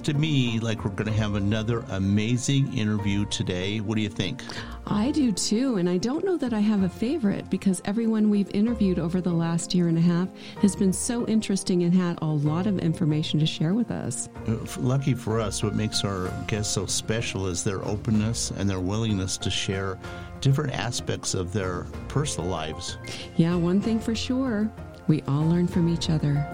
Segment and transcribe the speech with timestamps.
[0.00, 3.80] looks to me like we're going to have another amazing interview today.
[3.80, 4.42] What do you think?
[4.86, 8.50] I do too, and I don't know that I have a favorite because everyone we've
[8.54, 10.28] interviewed over the last year and a half
[10.62, 14.30] has been so interesting and had a lot of information to share with us.
[14.48, 18.80] Uh, lucky for us, what makes our guests so special is their openness and their
[18.80, 19.98] willingness to share
[20.40, 22.96] different aspects of their personal lives.
[23.36, 24.70] Yeah, one thing for sure
[25.08, 26.46] we all learn from each other.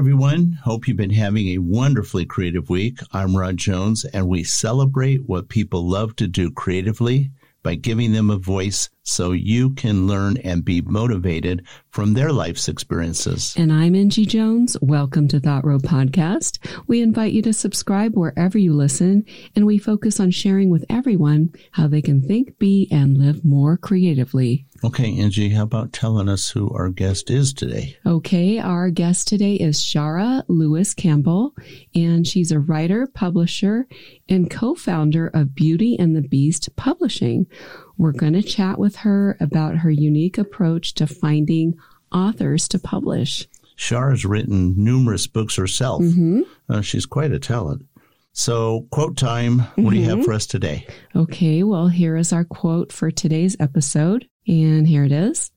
[0.00, 0.58] Everyone.
[0.64, 3.00] Hope you've been having a wonderfully creative week.
[3.12, 7.30] I'm Rod Jones, and we celebrate what people love to do creatively
[7.62, 12.68] by giving them a voice so you can learn and be motivated from their life's
[12.68, 13.52] experiences.
[13.56, 14.76] And I'm Angie Jones.
[14.80, 16.58] Welcome to Thought Road Podcast.
[16.86, 19.24] We invite you to subscribe wherever you listen,
[19.56, 23.76] and we focus on sharing with everyone how they can think, be, and live more
[23.76, 24.66] creatively.
[24.82, 27.98] Okay, Angie, how about telling us who our guest is today?
[28.06, 31.54] Okay, our guest today is Shara Lewis Campbell,
[31.94, 33.86] and she's a writer, publisher,
[34.28, 37.46] and co founder of Beauty and the Beast Publishing.
[37.96, 41.74] We're going to chat with her about her unique approach to finding
[42.12, 43.46] authors to publish.
[43.76, 46.02] Shara's written numerous books herself.
[46.02, 46.42] Mm-hmm.
[46.68, 47.86] Uh, she's quite a talent.
[48.32, 49.58] So, quote time.
[49.58, 49.90] What mm-hmm.
[49.90, 50.24] do you have mm-hmm.
[50.24, 50.86] for us today?
[51.16, 54.28] Okay, well, here is our quote for today's episode.
[54.46, 55.50] And here it is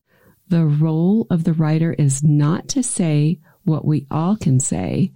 [0.50, 5.12] The role of the writer is not to say what we all can say,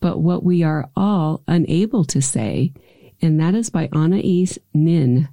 [0.00, 2.72] but what we are all unable to say.
[3.20, 5.28] And that is by Anais Nin.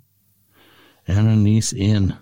[1.10, 2.18] Anais Nin.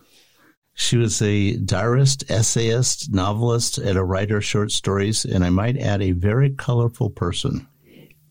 [0.73, 5.75] She was a diarist, essayist, novelist, and a writer of short stories, and I might
[5.77, 7.67] add, a very colorful person.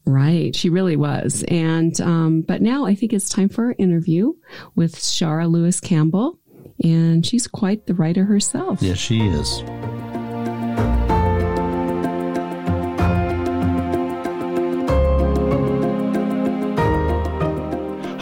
[0.05, 1.45] Right, she really was.
[1.49, 4.35] And um, but now I think it's time for our interview
[4.77, 6.39] with Shara Lewis Campbell,
[6.83, 8.81] and she's quite the writer herself.
[8.81, 9.63] Yes, she is.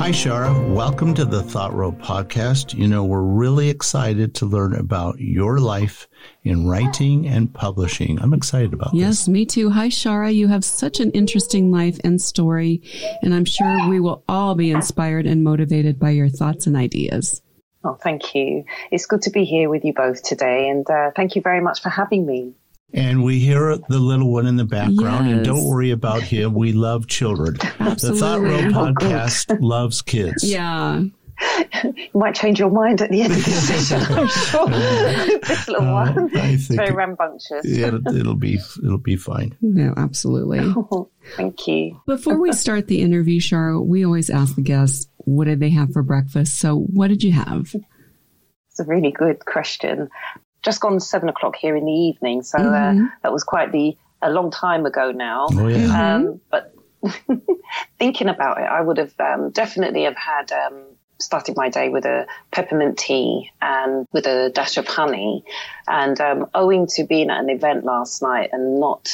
[0.05, 0.75] Hi, Shara.
[0.75, 2.75] Welcome to the Thought Road podcast.
[2.75, 6.09] You know, we're really excited to learn about your life
[6.43, 8.21] in writing and publishing.
[8.21, 9.19] I'm excited about yes, this.
[9.21, 9.71] Yes, me too.
[9.71, 10.35] Hi, Shara.
[10.35, 12.83] You have such an interesting life and story,
[13.23, 17.41] and I'm sure we will all be inspired and motivated by your thoughts and ideas.
[17.83, 18.67] Oh, thank you.
[18.91, 21.81] It's good to be here with you both today, and uh, thank you very much
[21.81, 22.53] for having me.
[22.95, 25.37] And we hear the little one in the background, yes.
[25.37, 26.55] and don't worry about him.
[26.55, 27.57] We love children.
[27.81, 28.21] Absolutely.
[28.21, 30.45] The Thought Road podcast loves kids.
[30.45, 31.03] Yeah.
[31.85, 34.17] you might change your mind at the end of the session.
[34.17, 37.65] I'm sure this little uh, one, it's very rambunctious.
[37.65, 39.57] Yeah, it'll, it'll, be it'll be fine.
[39.61, 40.61] No, absolutely.
[40.63, 42.01] Oh, thank you.
[42.07, 45.93] Before we start the interview, Shara, we always ask the guests what did they have
[45.93, 46.61] for breakfast.
[46.61, 47.75] So, what did you have?
[48.71, 50.09] It's a really good question
[50.65, 52.43] just gone seven o'clock here in the evening.
[52.43, 53.05] So uh, mm-hmm.
[53.05, 55.47] uh, that was quite the a long time ago now.
[55.53, 56.15] Oh, yeah.
[56.17, 56.75] um, but
[57.99, 60.83] thinking about it, I would have um, definitely have had um,
[61.19, 65.45] started my day with a peppermint tea and with a dash of honey.
[65.87, 69.11] And um, owing to being at an event last night and not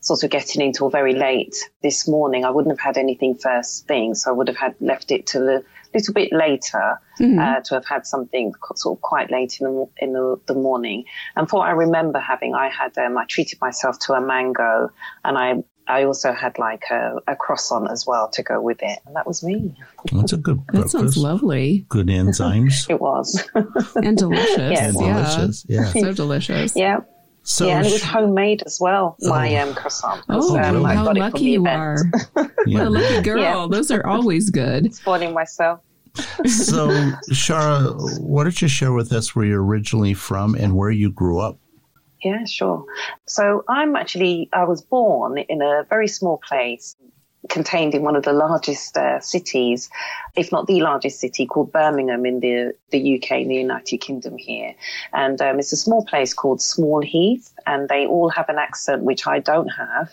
[0.00, 3.86] sort of getting in until very late this morning, I wouldn't have had anything first
[3.86, 4.14] thing.
[4.14, 7.38] So I would have had left it to the little bit later mm-hmm.
[7.38, 11.04] uh, to have had something sort of quite late in the, in the, the morning.
[11.36, 14.90] And for what I remember having, I had um, I treated myself to a mango,
[15.24, 18.98] and I I also had like a, a, croissant as well to go with it,
[19.06, 19.74] and that was me.
[20.12, 20.66] That's a good.
[20.66, 20.92] Breakfast.
[20.92, 21.84] That sounds lovely.
[21.88, 22.88] Good enzymes.
[22.90, 23.46] it was.
[23.96, 24.56] and delicious.
[24.56, 24.80] Yes.
[24.80, 25.66] And delicious.
[25.68, 25.92] Yeah.
[25.92, 26.74] so delicious.
[26.74, 27.00] Yeah.
[27.42, 29.16] So yeah, and it was homemade as well.
[29.20, 29.68] My oh.
[29.68, 30.24] um, croissant.
[30.30, 30.94] Oh, um, really?
[30.94, 31.98] how lucky you are!
[32.34, 32.44] yeah.
[32.66, 33.40] What a lucky girl.
[33.40, 33.66] Yeah.
[33.70, 34.94] Those are always good.
[34.94, 35.80] Spoiling myself.
[36.14, 36.88] So,
[37.30, 41.40] Shara, why don't you share with us where you're originally from and where you grew
[41.40, 41.58] up?
[42.22, 42.84] Yeah, sure.
[43.26, 46.96] So I'm actually I was born in a very small place
[47.48, 49.90] contained in one of the largest uh, cities,
[50.36, 54.38] if not the largest city, called Birmingham in the, the UK, in the United Kingdom
[54.38, 54.74] here.
[55.12, 59.02] And um, it's a small place called Small Heath, and they all have an accent
[59.02, 60.10] which I don't have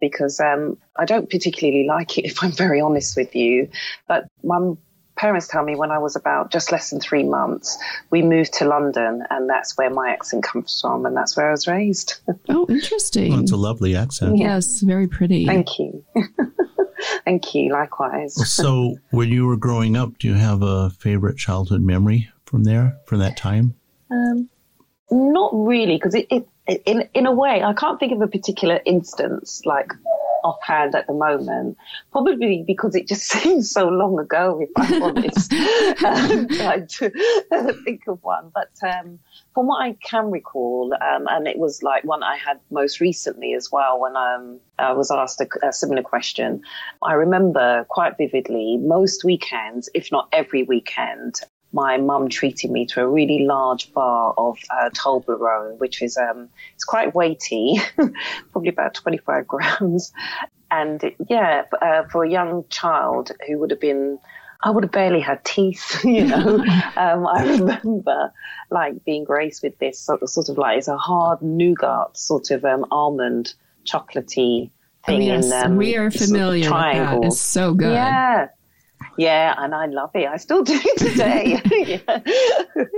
[0.00, 3.68] because um, I don't particularly like it, if I'm very honest with you.
[4.08, 4.72] But my
[5.22, 7.78] parents tell me when I was about just less than three months,
[8.10, 11.52] we moved to London, and that's where my accent comes from, and that's where I
[11.52, 12.16] was raised.
[12.48, 13.30] oh, interesting.
[13.30, 14.36] Well, it's a lovely accent.
[14.36, 15.46] Yes, very pretty.
[15.46, 16.04] Thank you.
[17.24, 17.70] Thank you.
[17.70, 18.34] Likewise.
[18.50, 22.98] so, when you were growing up, do you have a favorite childhood memory from there,
[23.06, 23.76] from that time?
[24.10, 24.50] Um,
[25.12, 28.80] Not really, because it, it, in in a way, I can't think of a particular
[28.84, 29.92] instance like
[30.42, 31.76] offhand at the moment.
[32.10, 35.52] Probably because it just seems so long ago, if I'm honest.
[36.04, 39.18] um, trying to think of one, but um,
[39.54, 43.54] from what I can recall, um, and it was like one I had most recently
[43.54, 46.62] as well when um, I was asked a, a, similar question.
[47.02, 51.40] I remember quite vividly most weekends, if not every weekend,
[51.72, 56.48] my mum treated me to a really large bar of uh, Toblerone, which is um,
[56.74, 57.80] it's quite weighty,
[58.52, 60.12] probably about 25 grams.
[60.70, 64.18] And it, yeah, uh, for a young child who would have been,
[64.62, 66.58] I would have barely had teeth, you know.
[66.96, 68.32] um, I remember
[68.70, 72.50] like being graced with this sort of, sort of like it's a hard nougat sort
[72.50, 73.54] of um, almond
[73.86, 74.70] chocolatey
[75.04, 75.22] thing.
[75.22, 77.24] Oh, yes, in, um, we are familiar with that.
[77.24, 77.92] It's so good.
[77.92, 78.48] Yeah.
[79.18, 80.26] Yeah, and I love it.
[80.26, 81.60] I still do today.
[81.70, 82.20] yeah.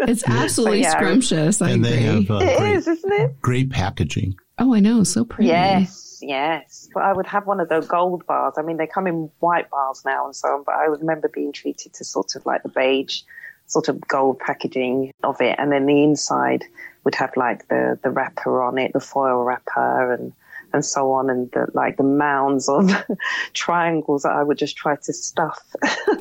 [0.06, 1.61] It's absolutely yeah, scrumptious.
[1.61, 1.97] I and agree.
[1.97, 3.41] they have uh, it great, is, isn't it?
[3.41, 4.37] Great packaging.
[4.59, 5.49] Oh, I know, so pretty.
[5.49, 6.89] Yes, yes.
[6.95, 8.55] But I would have one of those gold bars.
[8.56, 10.62] I mean, they come in white bars now and so on.
[10.65, 13.23] But I remember being treated to sort of like the beige,
[13.67, 16.65] sort of gold packaging of it, and then the inside
[17.05, 20.33] would have like the the wrapper on it, the foil wrapper, and
[20.75, 22.91] and so on, and the, like the mounds of
[23.55, 25.62] triangles that I would just try to stuff.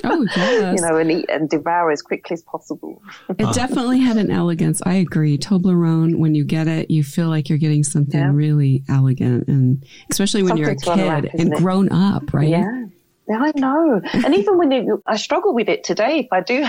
[0.03, 0.79] Oh, yes.
[0.79, 3.01] you know, and eat and devour as quickly as possible.
[3.29, 4.81] it definitely had an elegance.
[4.85, 5.37] I agree.
[5.37, 8.31] Toblerone, when you get it, you feel like you're getting something yeah.
[8.31, 12.49] really elegant, and especially when something you're a kid and grown up, right?
[12.49, 12.82] Yeah.
[13.29, 14.01] I know.
[14.03, 16.65] And even when you, I struggle with it today, if I do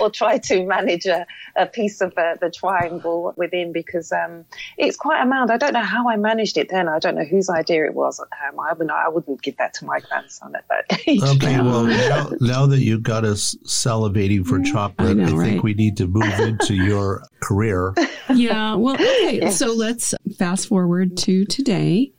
[0.00, 1.26] or try to manage a,
[1.56, 4.44] a piece of uh, the triangle within, because um,
[4.78, 5.50] it's quite a mound.
[5.50, 6.88] I don't know how I managed it then.
[6.88, 8.20] I don't know whose idea it was.
[8.20, 11.22] Um, I, would, I wouldn't give that to my grandson at that age.
[11.22, 14.66] Okay, well, now, now, that you've got us salivating for mm.
[14.66, 15.62] chocolate, I, know, I think right?
[15.62, 17.94] we need to move into your career.
[18.32, 19.40] Yeah, well, okay.
[19.42, 19.58] Yes.
[19.58, 22.12] So let's fast forward to today.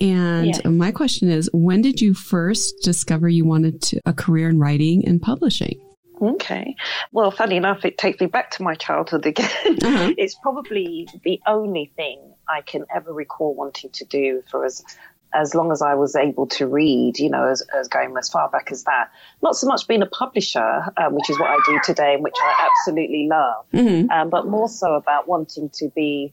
[0.00, 0.64] And yes.
[0.64, 5.06] my question is, when did you first discover you wanted to, a career in writing
[5.06, 5.80] and publishing?
[6.20, 6.74] Okay.
[7.12, 9.50] Well, funny enough, it takes me back to my childhood again.
[9.66, 10.12] Uh-huh.
[10.18, 14.82] it's probably the only thing I can ever recall wanting to do for as
[15.34, 18.48] as long as I was able to read, you know, as, as going as far
[18.48, 19.10] back as that.
[19.42, 22.36] Not so much being a publisher, um, which is what I do today, and which
[22.40, 24.10] I absolutely love, mm-hmm.
[24.10, 26.32] um, but more so about wanting to be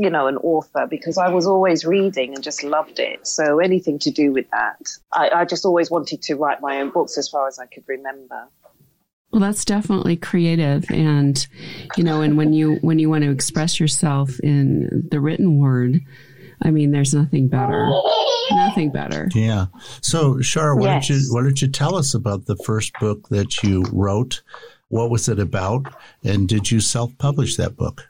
[0.00, 3.26] you know, an author because I was always reading and just loved it.
[3.26, 6.88] So anything to do with that, I, I just always wanted to write my own
[6.88, 8.48] books as far as I could remember.
[9.30, 11.46] Well, that's definitely creative, and
[11.96, 16.00] you know, and when you when you want to express yourself in the written word,
[16.64, 17.88] I mean, there's nothing better,
[18.50, 19.28] nothing better.
[19.32, 19.66] Yeah.
[20.00, 21.06] So, Shara, why yes.
[21.06, 24.42] don't you why don't you tell us about the first book that you wrote?
[24.88, 25.94] What was it about,
[26.24, 28.09] and did you self publish that book?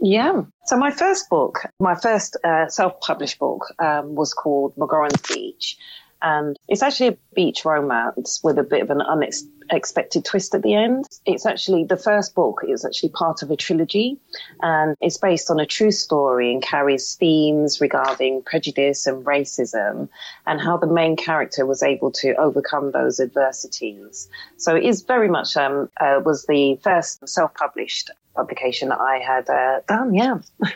[0.00, 0.42] Yeah.
[0.64, 5.76] So my first book, my first uh, self-published book, um, was called McGoran's Beach,
[6.22, 10.74] and it's actually a beach romance with a bit of an unexpected twist at the
[10.74, 11.06] end.
[11.26, 14.18] It's actually the first book is actually part of a trilogy,
[14.62, 20.08] and it's based on a true story and carries themes regarding prejudice and racism,
[20.46, 24.28] and how the main character was able to overcome those adversities.
[24.56, 29.48] So it is very much um, uh, was the first self-published publication that I had
[29.48, 30.14] uh, done.
[30.14, 30.38] Yeah.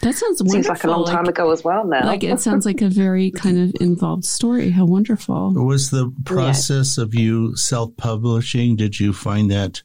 [0.00, 0.62] That sounds wonderful.
[0.62, 2.06] Seems like a long time like, ago as well now.
[2.06, 4.70] Like it sounds like a very kind of involved story.
[4.70, 5.52] How wonderful.
[5.52, 9.82] Was the process of you self publishing, did you find that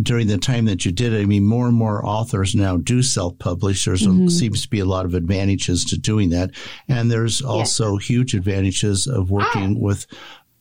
[0.00, 1.22] during the time that you did it?
[1.22, 3.84] I mean, more and more authors now do self publish.
[3.84, 4.28] There mm-hmm.
[4.28, 6.52] seems to be a lot of advantages to doing that.
[6.86, 8.06] And there's also yes.
[8.06, 10.06] huge advantages of working with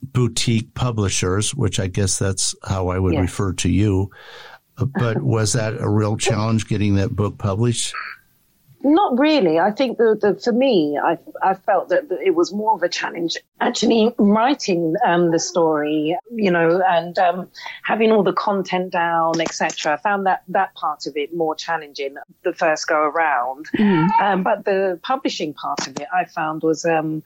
[0.01, 3.21] boutique publishers, which I guess that's how I would yes.
[3.21, 4.09] refer to you.
[4.77, 7.93] But was that a real challenge getting that book published?
[8.83, 9.59] Not really.
[9.59, 12.89] I think the, the for me, I, I felt that it was more of a
[12.89, 17.49] challenge actually writing um, the story, you know, and um,
[17.83, 19.93] having all the content down, etc.
[19.93, 23.69] I found that that part of it more challenging the first go around.
[23.77, 24.19] Mm.
[24.19, 27.21] Um, but the publishing part of it, I found was um,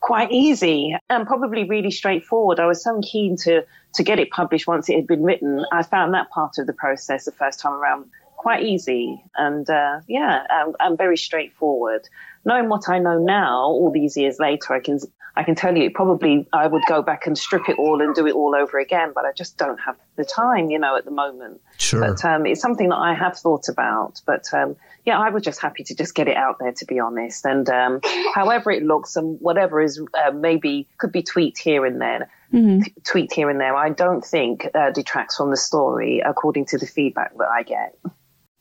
[0.00, 2.58] quite easy and probably really straightforward.
[2.58, 5.64] I was so keen to to get it published once it had been written.
[5.72, 10.00] I found that part of the process the first time around quite easy and uh,
[10.08, 12.08] yeah, and, and, very straightforward.
[12.44, 14.98] Knowing what I know now, all these years later, I can
[15.36, 18.26] I can tell you probably I would go back and strip it all and do
[18.26, 21.10] it all over again, but I just don't have the time, you know, at the
[21.10, 21.60] moment.
[21.78, 22.00] Sure.
[22.00, 24.20] But um, it's something that I have thought about.
[24.26, 26.98] But um, yeah, I was just happy to just get it out there, to be
[26.98, 27.44] honest.
[27.46, 28.00] And um,
[28.34, 32.28] however it looks and whatever is uh, maybe could be tweaked here and there.
[32.52, 32.80] Mm-hmm.
[32.80, 33.76] T- tweaked here and there.
[33.76, 37.96] I don't think uh, detracts from the story, according to the feedback that I get.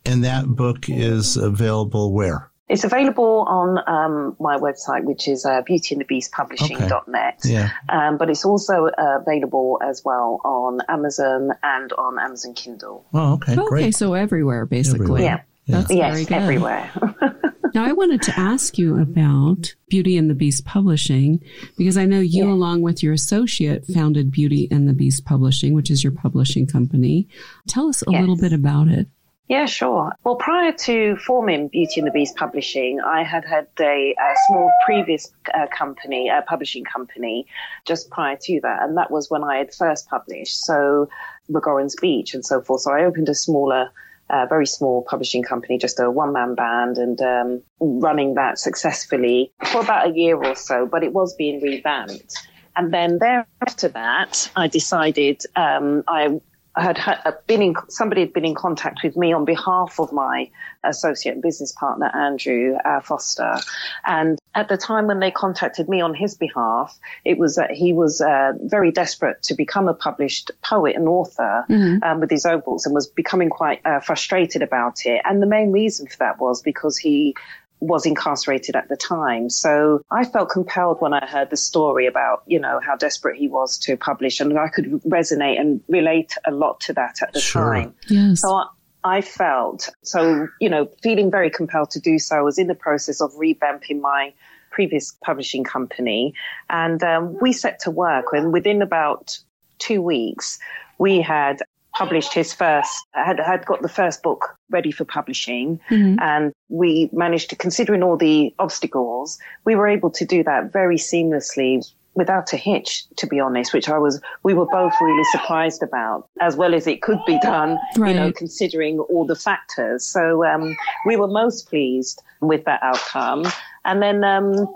[0.06, 2.49] And that book is available where?
[2.70, 7.40] It's available on um, my website, which is uh, beautyandthebeastpublishing.net.
[7.44, 7.54] Okay.
[7.54, 7.70] Yeah.
[7.90, 13.06] Um, but it's also uh, available as well on Amazon and on Amazon Kindle.
[13.14, 13.54] Oh, okay.
[13.54, 13.96] Okay, Great.
[13.96, 15.02] so everywhere basically.
[15.26, 15.46] Everywhere.
[15.66, 15.82] Yeah.
[15.82, 16.92] That's yes, everywhere.
[17.76, 21.40] Now, I wanted to ask you about Beauty and the Beast Publishing
[21.78, 22.52] because I know you, Yeah.
[22.52, 27.28] along with your associate, founded Beauty and the Beast Publishing, which is your publishing company.
[27.68, 28.22] Tell us a Yes.
[28.22, 29.08] little bit about it.
[29.50, 30.12] Yeah, sure.
[30.24, 34.72] Well, prior to forming Beauty and the Beast Publishing, I had had a, a small
[34.86, 37.48] previous uh, company, a publishing company,
[37.88, 38.84] just prior to that.
[38.84, 40.64] And that was when I had first published.
[40.66, 41.10] So,
[41.52, 42.82] McGorrin's Beach and so forth.
[42.82, 43.90] So, I opened a smaller,
[44.30, 49.52] uh, very small publishing company, just a one man band, and um, running that successfully
[49.66, 50.86] for about a year or so.
[50.86, 52.38] But it was being revamped.
[52.76, 56.40] And then thereafter that, I decided um, I
[56.80, 60.50] had, had been in somebody had been in contact with me on behalf of my
[60.84, 63.58] associate and business partner Andrew uh, Foster,
[64.06, 67.94] and at the time when they contacted me on his behalf, it was that he
[67.94, 71.66] was uh, very desperate to become a published poet and author
[72.04, 75.22] um, with his own books, and was becoming quite uh, frustrated about it.
[75.26, 77.36] And the main reason for that was because he
[77.80, 79.50] was incarcerated at the time.
[79.50, 83.48] So I felt compelled when I heard the story about, you know, how desperate he
[83.48, 87.40] was to publish and I could resonate and relate a lot to that at the
[87.40, 87.74] Sure.
[87.74, 87.96] time.
[88.10, 88.42] Yes.
[88.42, 88.66] So I,
[89.04, 92.36] I felt so, you know, feeling very compelled to do so.
[92.36, 94.34] I was in the process of revamping my
[94.72, 96.34] previous publishing company
[96.70, 99.40] and um, we set to work and within about
[99.80, 100.60] two weeks,
[101.00, 101.62] we had
[102.00, 106.18] published his first, had, had got the first book ready for publishing Mhm.
[106.22, 110.98] and we managed to, considering all the obstacles, we were able to do that very
[110.98, 111.72] seamlessly
[112.16, 116.28] without a hitch, to be honest, which I was, we were both really surprised about,
[116.42, 120.06] as well as it could be done, you know, considering all the factors.
[120.06, 120.76] So um,
[121.06, 123.46] we were most pleased with that outcome.
[123.86, 124.68] And then um,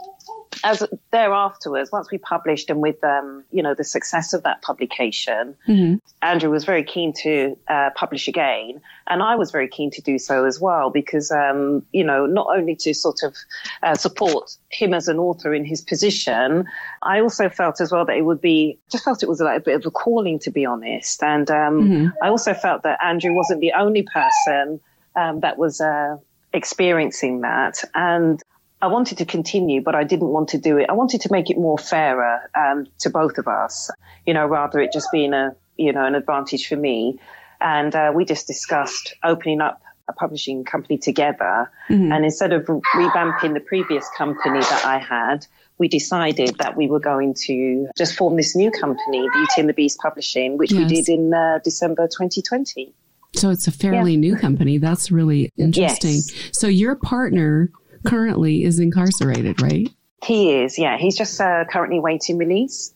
[0.63, 5.55] as thereafterwards, once we published and with, um, you know, the success of that publication,
[5.67, 5.99] Mhm.
[6.21, 10.17] Andrew was very keen to uh, publish again, and I was very keen to do
[10.17, 13.35] so as well because, um, you know, not only to sort of
[13.83, 16.65] uh, support him as an author in his position,
[17.01, 19.63] I also felt as well that it would be just felt it was like a
[19.63, 22.13] bit of a calling, to be honest, and um, Mhm.
[22.21, 24.79] I also felt that Andrew wasn't the only person
[25.15, 26.17] um, that was uh,
[26.53, 28.41] experiencing that, and
[28.83, 30.89] I wanted to continue, but I didn't want to do it.
[30.89, 33.89] I wanted to make it more fairer um, to both of us,
[34.25, 37.17] you know, rather it just being a, you know, an advantage for me.
[37.61, 41.71] And uh, we just discussed opening up a publishing company together.
[41.89, 42.13] Mhm.
[42.13, 45.47] And instead of revamping the previous company that I had,
[45.77, 49.73] we decided that we were going to just form this new company, Beauty and the
[49.73, 52.93] Beast Publishing, which we did in uh, December 2020.
[53.35, 54.77] So it's a fairly new company.
[54.77, 56.15] That's really interesting.
[56.15, 56.31] Yes.
[56.51, 57.71] So your partner
[58.05, 59.89] currently is incarcerated, right?
[60.23, 60.97] He is, yeah.
[60.97, 62.93] He's just uh, currently waiting release.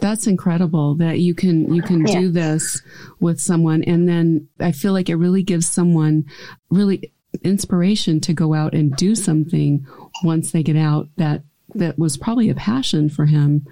[0.00, 2.82] That's incredible that you can you can do this
[3.20, 6.26] with someone and then I feel like it really gives someone
[6.68, 7.10] really
[7.42, 9.86] inspiration to go out and do something
[10.22, 11.42] once they get out that
[11.74, 13.66] that was probably a passion for him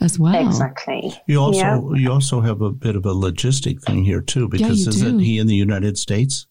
[0.00, 0.46] as well.
[0.46, 1.14] Exactly.
[1.26, 1.80] You also Yeah.
[1.94, 5.24] you also have a bit of a logistic thing here too, because you isn't do.
[5.24, 6.46] he in the United States?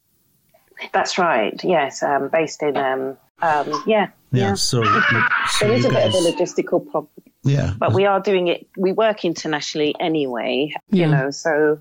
[0.94, 1.60] That's right.
[1.64, 4.54] Yes, um, based in um, um, yeah, yeah.
[4.54, 5.02] So, you-
[5.50, 7.10] so There is you a bit of a logistical problem,
[7.44, 8.68] yeah, but we are doing it.
[8.78, 11.06] We work internationally anyway, Yeah.
[11.06, 11.32] you know.
[11.32, 11.80] So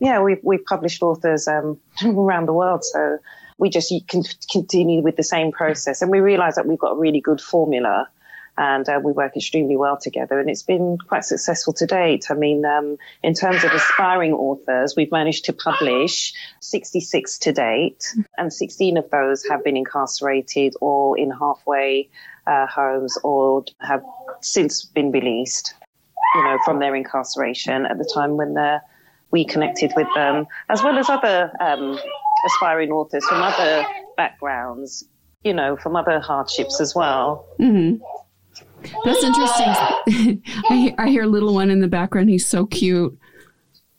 [0.00, 2.84] yeah, we've we've published authors um, around the world.
[2.84, 3.18] So
[3.58, 6.96] we just can continue with the same process, and we realise that we've got a
[6.98, 8.08] really good formula.
[8.58, 12.26] And uh, we work extremely well together, and it's been quite successful to date.
[12.30, 18.14] I mean, um, in terms of aspiring authors, we've managed to publish 66 to date,
[18.38, 22.08] and 16 of those have been incarcerated or in halfway
[22.46, 24.02] uh, homes or have
[24.40, 25.74] since been released,
[26.34, 28.56] you know, from their incarceration at the time when
[29.30, 31.98] we connected with them, as well as other um,
[32.46, 33.86] aspiring authors from other
[34.16, 35.04] backgrounds,
[35.42, 37.46] you know, from other hardships as well.
[37.58, 37.96] hmm
[39.04, 40.42] That's interesting.
[40.70, 42.30] I, hear, I hear little one in the background.
[42.30, 43.18] He's so cute.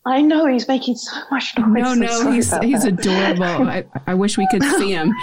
[0.06, 1.84] I know he's making so much noise.
[1.84, 3.00] No, no, sorry he's he's that.
[3.00, 3.68] adorable.
[3.68, 5.14] I, I wish we could see him.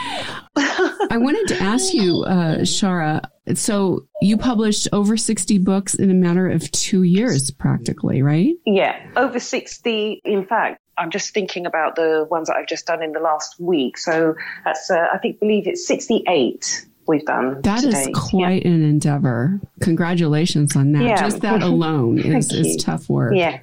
[0.56, 3.22] I wanted to ask you, uh, Shara.
[3.54, 8.54] So you published over sixty books in a matter of two years, practically, right?
[8.66, 10.20] Yeah, over 60.
[10.24, 13.58] In fact, I'm just thinking about the ones that I've just done in the last
[13.58, 13.98] week.
[13.98, 14.34] So
[14.64, 17.60] that's, uh, I think, believe it's 68 we've done.
[17.62, 18.14] That to is date.
[18.14, 19.60] quite an endeavor.
[19.80, 21.02] Congratulations on that.
[21.02, 21.20] Yeah.
[21.20, 23.34] Just that alone is is tough work.
[23.34, 23.60] Yeah.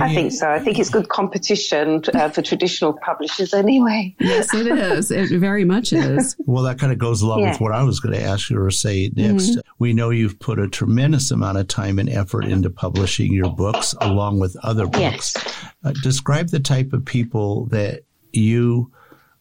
[0.00, 0.50] I think so.
[0.50, 4.14] I think it's good competition uh, for traditional publishers anyway.
[4.18, 5.10] Yes, it is.
[5.10, 6.36] It very much is.
[6.46, 7.50] Well, that kind of goes along yeah.
[7.50, 9.50] with what I was going to ask you or say next.
[9.50, 9.60] Mm-hmm.
[9.78, 13.94] We know you've put a tremendous amount of time and effort into publishing your books
[14.00, 15.34] along with other books.
[15.34, 15.64] Yes.
[15.82, 18.92] Uh, describe the type of people that you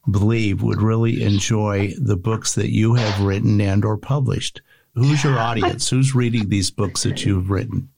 [0.09, 4.61] believe would really enjoy the books that you have written and or published.
[4.95, 5.89] Who's your audience?
[5.89, 7.89] Who's reading these books that you've written?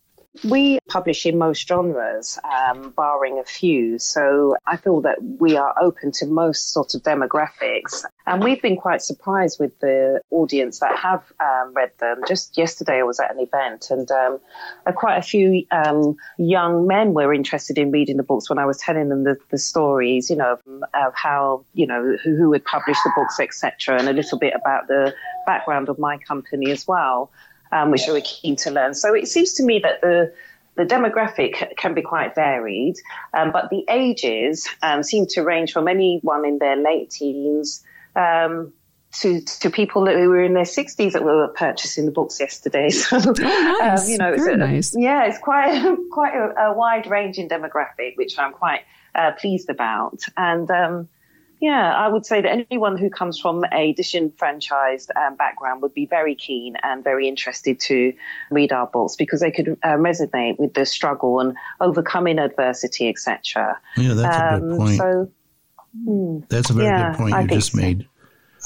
[0.44, 3.98] We publish in most genres, um, barring a few.
[4.00, 8.04] So I feel that we are open to most sort of demographics.
[8.27, 12.22] And we've been quite surprised with the audience that have um, read them.
[12.27, 14.39] Just yesterday, I was at an event, and um,
[14.96, 18.77] quite a few um, young men were interested in reading the books when I was
[18.77, 22.65] telling them the, the stories, you know, of, of how, you know, who, who had
[22.65, 25.13] published the books, etc., and a little bit about the
[25.46, 27.32] background of my company as well
[27.75, 28.94] um, which they were keen to learn.
[28.94, 30.34] So it seems to me that the
[30.75, 32.96] the demographic can be quite varied,
[33.34, 37.82] um, but the ages um, seem to range from anyone in their late teens
[38.15, 38.74] um,
[39.20, 42.89] to to people who were in their sixties that were purchasing the books yesterday.
[42.91, 44.03] So, oh, nice.
[44.03, 44.96] Um, you know, it's a, nice.
[44.98, 48.82] yeah, it's quite quite a, a wide ranging demographic, which I'm quite
[49.13, 51.10] uh, pleased about, and um,
[51.62, 56.05] yeah, I would say that anyone who comes from a disenfranchised um, background would be
[56.05, 58.13] very keen and very interested to
[58.51, 63.79] read our books because they could uh, resonate with the struggle and overcoming adversity, etc.
[63.95, 64.97] Yeah, that's um, a good um, point.
[64.97, 65.31] So,
[66.03, 67.77] hmm, that's a very yeah, good point you just so.
[67.77, 68.07] made.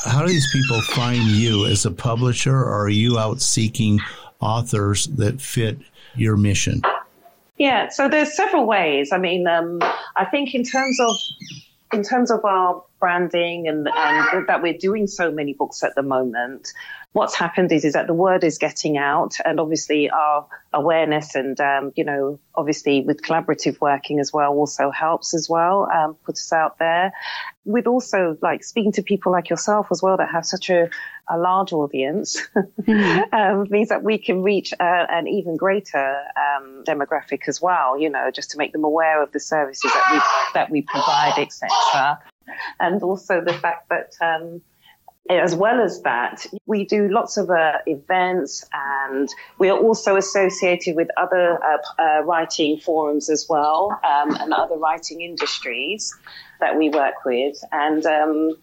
[0.06, 4.00] How do these people find you as a publisher, or are you out seeking
[4.40, 5.78] authors that fit
[6.16, 6.82] your mission?
[7.58, 9.12] Yeah, so there's several ways.
[9.12, 9.80] I mean, um,
[10.16, 11.16] I think in terms of
[11.94, 16.04] in terms of our branding and, and that we're doing so many books at the
[16.04, 16.74] moment,
[17.14, 21.60] what's happened is is that the word is getting out, and obviously our awareness and
[21.60, 26.36] um, you know obviously with collaborative working as well also helps as well um, put
[26.36, 27.12] us out there.
[27.66, 30.90] With also like speaking to people like yourself as well that have such a,
[31.30, 33.34] a large audience mm-hmm.
[33.36, 38.00] um, means that we can reach uh, an even greater um, demographic as well.
[38.00, 40.20] You know, just to make them aware of the services that we
[40.54, 42.20] that we provide, etc.
[42.80, 44.62] And also the fact that um,
[45.30, 50.96] as well as that, we do lots of uh, events and we are also associated
[50.96, 56.16] with other uh, uh, writing forums as well um, and other writing industries
[56.60, 57.58] that we work with.
[57.72, 58.56] And um,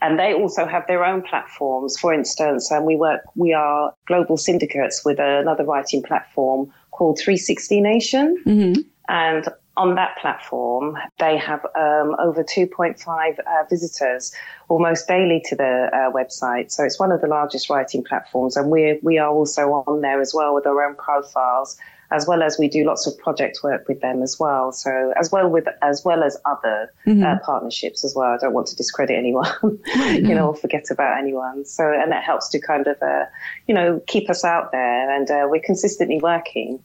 [0.00, 1.98] and they also have their own platforms.
[1.98, 7.80] For instance, um, we work, we are global syndicates with another writing platform called 360
[7.80, 8.42] Nation.
[8.46, 8.80] Mm-hmm.
[9.08, 14.32] And on that platform, they have um, over 2.5 uh, visitors
[14.68, 16.70] almost daily to the uh, website.
[16.70, 20.20] So it's one of the largest writing platforms, and we we are also on there
[20.20, 21.76] as well with our own profiles,
[22.12, 24.70] as well as we do lots of project work with them as well.
[24.70, 27.24] So as well with as well as other mm-hmm.
[27.24, 28.32] uh, partnerships as well.
[28.32, 29.50] I don't want to discredit anyone,
[29.96, 31.64] you know, or forget about anyone.
[31.64, 33.24] So and that helps to kind of uh,
[33.66, 36.80] you know keep us out there, and uh, we're consistently working.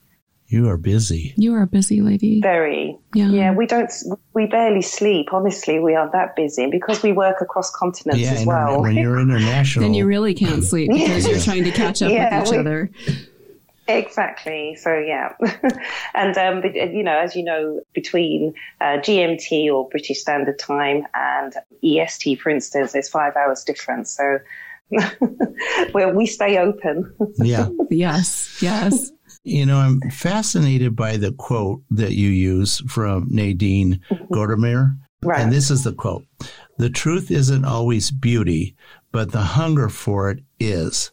[0.49, 1.35] You are busy.
[1.37, 2.41] You are a busy lady.
[2.41, 2.97] Very.
[3.13, 3.29] Yeah.
[3.29, 3.53] Yeah.
[3.53, 3.91] We don't.
[4.33, 5.31] We barely sleep.
[5.31, 8.81] Honestly, we are that busy because we work across continents yeah, as well.
[8.81, 12.39] When you're international, then you really can't sleep because you're trying to catch up yeah,
[12.39, 12.89] with each we, other.
[13.87, 14.75] Exactly.
[14.75, 15.33] So yeah,
[16.15, 21.53] and um, you know, as you know, between uh, GMT or British Standard Time and
[21.83, 24.17] EST, for instance, there's five hours difference.
[24.17, 24.39] So
[25.93, 27.13] well, we stay open.
[27.37, 27.69] Yeah.
[27.91, 28.57] yes.
[28.61, 29.11] Yes.
[29.49, 34.31] You know, I'm fascinated by the quote that you use from Nadine mm-hmm.
[34.31, 34.95] Gordimer.
[35.23, 35.41] Right.
[35.41, 36.23] And this is the quote
[36.77, 38.75] The truth isn't always beauty,
[39.11, 41.11] but the hunger for it is.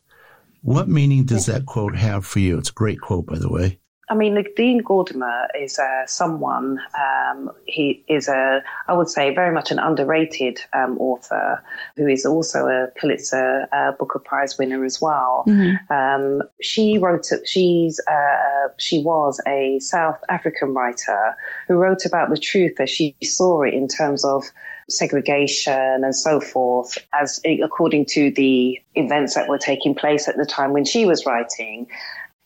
[0.60, 2.58] What meaning does that quote have for you?
[2.58, 3.78] It's a great quote, by the way.
[4.08, 9.52] I mean, Dean Gordimer is uh, someone, um, he is a, I would say, very
[9.52, 11.62] much an underrated um, author
[11.96, 15.44] who is also a Pulitzer uh, Booker Prize winner as well.
[15.48, 15.92] Mm-hmm.
[15.92, 22.38] Um, she wrote, she's, uh, she was a South African writer who wrote about the
[22.38, 24.44] truth as she saw it in terms of
[24.88, 30.46] segregation and so forth, as according to the events that were taking place at the
[30.46, 31.88] time when she was writing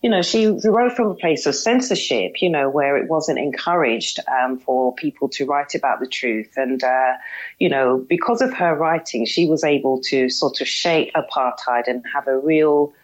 [0.03, 4.19] you know, she wrote from a place of censorship, you know, where it wasn't encouraged
[4.29, 6.53] um, for people to write about the truth.
[6.57, 7.15] And, uh,
[7.59, 12.03] you know, because of her writing, she was able to sort of shape apartheid and
[12.15, 12.95] have a real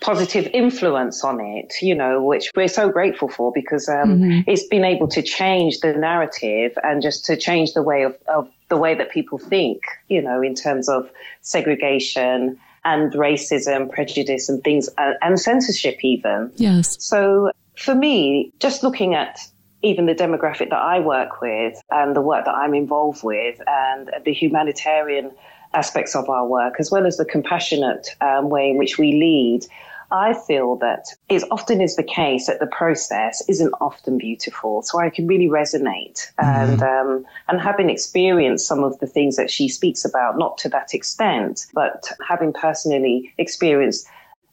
[0.00, 4.50] positive influence on it, you know, which we're so grateful for because um, mm-hmm.
[4.50, 8.48] it's been able to change the narrative and just to change the way of, of
[8.68, 14.62] the way that people think, you know, in terms of segregation and racism, prejudice, and
[14.62, 16.50] things, uh, and censorship even.
[16.56, 16.96] Yes.
[17.02, 19.38] So for me, just looking at
[19.82, 24.10] even the demographic that I work with and the work that I'm involved with and
[24.24, 25.30] the humanitarian
[25.74, 29.66] aspects of our work, as well as the compassionate um, way in which we lead,
[30.14, 34.82] I feel that it often is the case that the process isn't often beautiful.
[34.82, 36.44] So I can really resonate mm-hmm.
[36.44, 40.68] and um, and having experienced some of the things that she speaks about, not to
[40.68, 44.06] that extent, but having personally experienced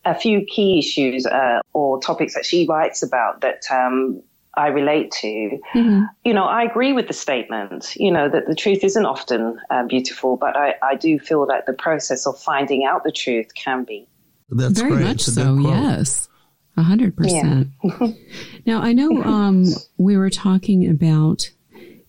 [0.04, 4.20] a few key issues uh, or topics that she writes about that um,
[4.56, 6.04] I relate to, mm-hmm.
[6.26, 9.86] you know, I agree with the statement, you know, that the truth isn't often uh,
[9.86, 13.84] beautiful, but I, I do feel that the process of finding out the truth can
[13.84, 14.08] be.
[14.52, 15.06] That's very great.
[15.06, 15.58] much so.
[15.58, 16.30] Yes,
[16.78, 17.70] a hundred percent.
[18.66, 19.66] Now I know um,
[19.98, 21.50] we were talking about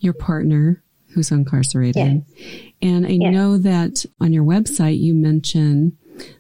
[0.01, 0.83] your partner
[1.15, 2.73] who's incarcerated, yes.
[2.83, 3.33] and I yes.
[3.33, 5.97] know that on your website you mention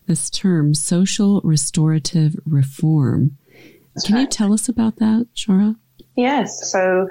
[0.06, 3.38] this term social restorative reform.
[3.94, 4.22] That's Can right.
[4.22, 5.76] you tell us about that, Shara?
[6.16, 6.70] Yes.
[6.70, 7.08] So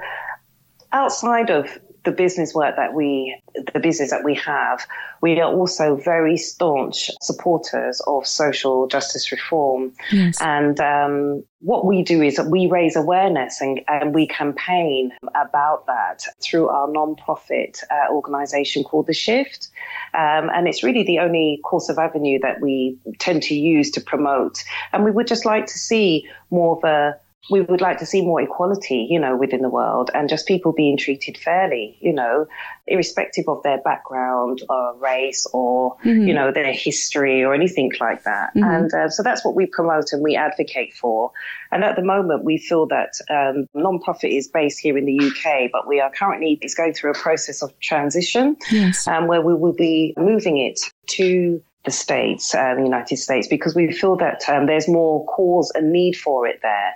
[0.92, 3.40] outside of the business work that we,
[3.72, 4.86] the business that we have,
[5.20, 9.92] we are also very staunch supporters of social justice reform.
[10.10, 10.40] Yes.
[10.40, 15.86] And um, what we do is that we raise awareness and, and we campaign about
[15.86, 19.68] that through our non-profit uh, organization called The Shift.
[20.14, 24.00] Um, and it's really the only course of avenue that we tend to use to
[24.00, 24.64] promote.
[24.92, 27.16] And we would just like to see more of a
[27.50, 30.72] we would like to see more equality, you know, within the world and just people
[30.72, 32.46] being treated fairly, you know,
[32.86, 36.28] irrespective of their background or race or, mm-hmm.
[36.28, 38.50] you know, their history or anything like that.
[38.54, 38.62] Mm-hmm.
[38.62, 41.32] And uh, so that's what we promote and we advocate for.
[41.72, 45.68] And at the moment, we feel that um, non-profit is based here in the UK,
[45.72, 49.08] but we are currently it's going through a process of transition yes.
[49.08, 50.78] um, where we will be moving it
[51.08, 55.72] to the States, uh, the United States, because we feel that um, there's more cause
[55.74, 56.92] and need for it there.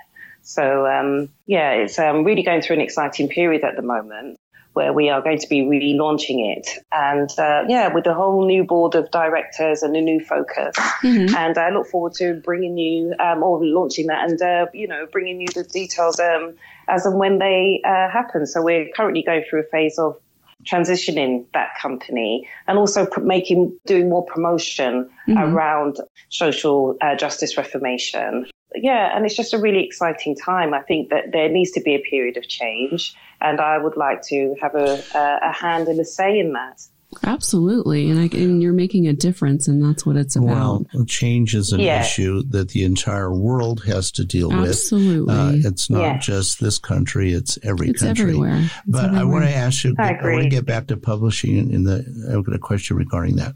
[0.47, 4.39] So um, yeah, it's um, really going through an exciting period at the moment
[4.71, 6.69] where we are going to be relaunching it.
[6.91, 10.75] And uh, yeah, with a whole new board of directors and a new focus.
[11.01, 11.35] Mm-hmm.
[11.35, 15.05] And I look forward to bringing you um, or launching that and, uh, you know,
[15.11, 16.53] bringing you the details um,
[16.87, 18.45] as and when they uh, happen.
[18.45, 20.15] So we're currently going through a phase of
[20.65, 25.37] transitioning that company and also making doing more promotion mm-hmm.
[25.37, 25.97] around
[26.29, 30.73] social uh, justice reformation yeah, and it's just a really exciting time.
[30.73, 34.21] I think that there needs to be a period of change, and I would like
[34.23, 36.81] to have a, a, a hand and a say in that.
[37.23, 40.85] Absolutely, and, I, and you're making a difference, and that's what it's about.
[40.93, 42.01] Well, change is an yeah.
[42.01, 45.19] issue that the entire world has to deal Absolutely.
[45.21, 45.29] with.
[45.29, 46.17] Absolutely, uh, it's not yeah.
[46.17, 48.23] just this country; it's every it's country.
[48.23, 48.59] Everywhere.
[48.59, 49.21] It's but everywhere.
[49.21, 49.95] I want to ask you.
[49.97, 51.71] I, I want to get back to publishing.
[51.71, 53.55] In the, I've got a question regarding that.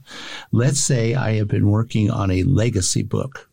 [0.52, 3.50] Let's say I have been working on a legacy book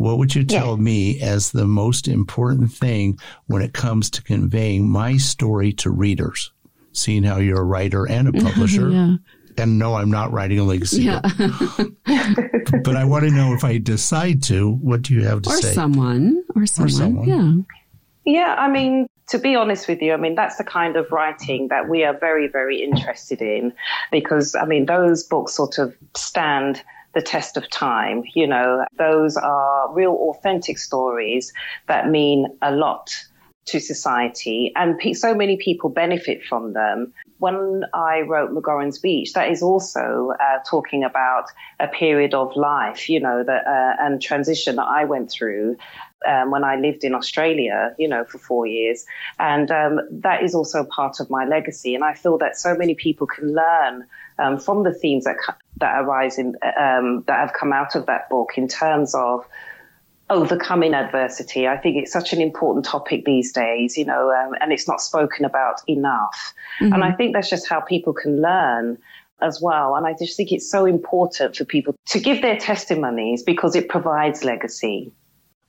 [0.00, 0.82] what would you tell yeah.
[0.82, 6.52] me as the most important thing when it comes to conveying my story to readers?
[6.92, 8.88] Seeing how you're a writer and a publisher.
[8.88, 9.16] yeah.
[9.58, 11.20] And no, I'm not writing a legacy yeah.
[11.20, 11.92] book.
[12.84, 15.56] but I want to know if I decide to, what do you have to or
[15.56, 15.72] say?
[15.72, 16.86] Someone, or someone.
[16.86, 17.66] Or someone.
[18.24, 18.32] Yeah.
[18.42, 21.68] Yeah, I mean, to be honest with you, I mean, that's the kind of writing
[21.68, 23.72] that we are very, very interested in
[24.12, 26.82] because, I mean, those books sort of stand–
[27.14, 28.22] the test of time.
[28.34, 31.52] You know, those are real authentic stories
[31.88, 33.10] that mean a lot
[33.66, 37.12] to society and pe- so many people benefit from them.
[37.40, 41.46] When I wrote McGorrin's Beach, that is also uh, talking about
[41.80, 45.76] a period of life, you know, that, uh, and transition that I went through
[46.26, 49.06] um, when I lived in Australia, you know, for four years.
[49.38, 51.94] And um, that is also part of my legacy.
[51.94, 54.06] And I feel that so many people can learn
[54.38, 55.36] um, from the themes that
[55.78, 59.46] that arise in um, that have come out of that book in terms of
[60.30, 61.68] overcoming adversity.
[61.68, 65.00] I think it's such an important topic these days, you know, um, and it's not
[65.00, 66.54] spoken about enough.
[66.80, 66.94] Mm-hmm.
[66.94, 68.96] And I think that's just how people can learn
[69.42, 69.96] as well.
[69.96, 73.88] And I just think it's so important for people to give their testimonies because it
[73.88, 75.12] provides legacy.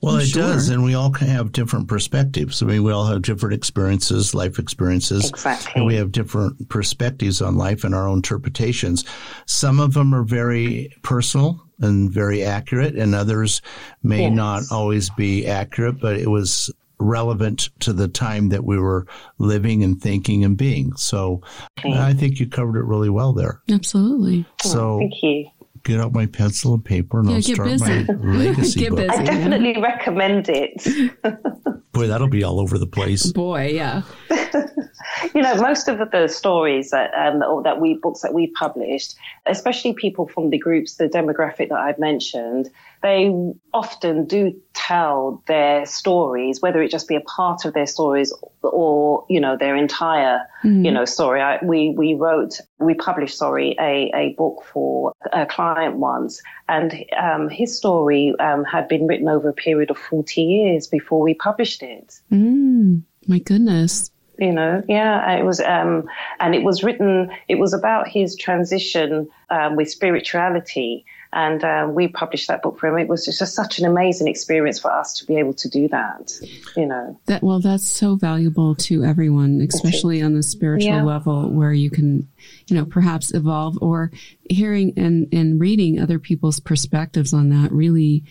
[0.02, 0.42] Well, it sure.
[0.42, 2.64] does, and we all have different perspectives.
[2.64, 5.30] I mean, we all have different experiences, life experiences.
[5.30, 5.74] Exactly.
[5.76, 9.06] And we have different perspectives on life and our own interpretations.
[9.46, 13.62] Some of them are very personal and very accurate, and others
[14.04, 14.34] may yes.
[14.34, 19.08] not always be accurate, but it was relevant to the time that we were
[19.40, 20.96] living and thinking and being.
[20.96, 21.42] So
[21.80, 21.98] okay.
[21.98, 23.62] I think you covered it really well there.
[23.70, 24.46] Absolutely.
[24.62, 25.50] So thank you
[25.84, 27.86] get out my pencil and paper and yeah, I'll start busy.
[27.86, 29.00] my legacy book.
[29.00, 29.82] Busy, I definitely yeah.
[29.82, 31.14] recommend it.
[31.92, 33.32] Boy, that'll be all over the place.
[33.32, 34.04] Boy, yeah.
[35.34, 39.94] you know, most of the stories that um, that we books that we published, especially
[39.94, 42.70] people from the groups, the demographic that I've mentioned,
[43.02, 43.34] they
[43.74, 49.26] often do tell their stories, whether it just be a part of their stories or
[49.30, 50.86] you know their entire mm.
[50.86, 51.42] you know story.
[51.42, 57.06] I, we we wrote, we published, sorry, a a book for a client once, and
[57.22, 61.34] um, his story um, had been written over a period of forty years before we
[61.34, 62.20] published it.
[62.32, 63.04] Mm.
[63.28, 68.08] My goodness you know yeah it was um and it was written it was about
[68.08, 72.98] his transition um, with spirituality and uh, we published that book for him.
[72.98, 76.34] It was just such an amazing experience for us to be able to do that.
[76.76, 81.04] You know, that well, that's so valuable to everyone, especially on the spiritual yeah.
[81.04, 82.28] level, where you can,
[82.68, 84.12] you know, perhaps evolve or
[84.50, 88.26] hearing and and reading other people's perspectives on that really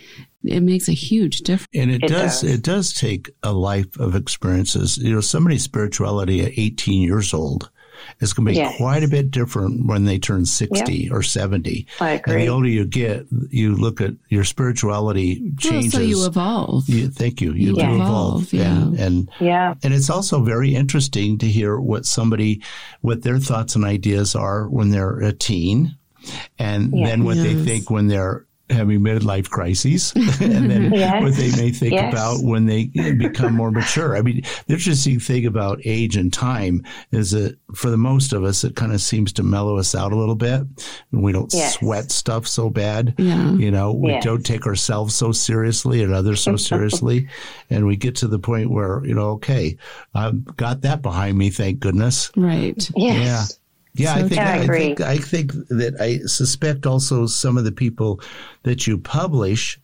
[0.45, 1.69] it makes a huge difference.
[1.75, 4.97] And it, it does, does, it does take a life of experiences.
[4.97, 7.71] You know, somebody's spirituality at 18 years old
[8.21, 8.77] is going to be yes.
[8.79, 11.13] quite a bit different when they turn 60 yep.
[11.13, 11.87] or 70.
[12.01, 12.33] I agree.
[12.33, 15.93] And the older you get, you look at your spirituality changes.
[15.93, 16.89] Well, so you evolve.
[16.89, 17.53] You, thank you.
[17.53, 17.95] You yeah.
[17.95, 18.53] evolve.
[18.53, 18.73] Yeah.
[18.73, 19.75] And, and, yeah.
[19.83, 22.63] and it's also very interesting to hear what somebody,
[23.03, 25.97] what their thoughts and ideas are when they're a teen
[26.59, 27.09] and yes.
[27.09, 27.47] then what yes.
[27.47, 31.23] they think when they're having midlife crises and then yes.
[31.23, 32.13] what they may think yes.
[32.13, 32.87] about when they
[33.19, 34.17] become more mature.
[34.17, 38.45] I mean, the interesting thing about age and time is that for the most of
[38.45, 40.63] us, it kind of seems to mellow us out a little bit.
[41.13, 41.75] And we don't yes.
[41.75, 43.15] sweat stuff so bad.
[43.19, 43.53] Yeah.
[43.53, 47.29] You know, we don't take ourselves so seriously and others so seriously.
[47.71, 49.77] and we get to the point where, you know, okay,
[50.15, 51.51] I've got that behind me.
[51.51, 52.31] Thank goodness.
[52.37, 52.91] Right.
[52.97, 53.45] Yeah.
[53.95, 57.65] Yeah, so I think I, I, think I think that I suspect also some of
[57.65, 58.21] the people
[58.63, 59.79] that you publish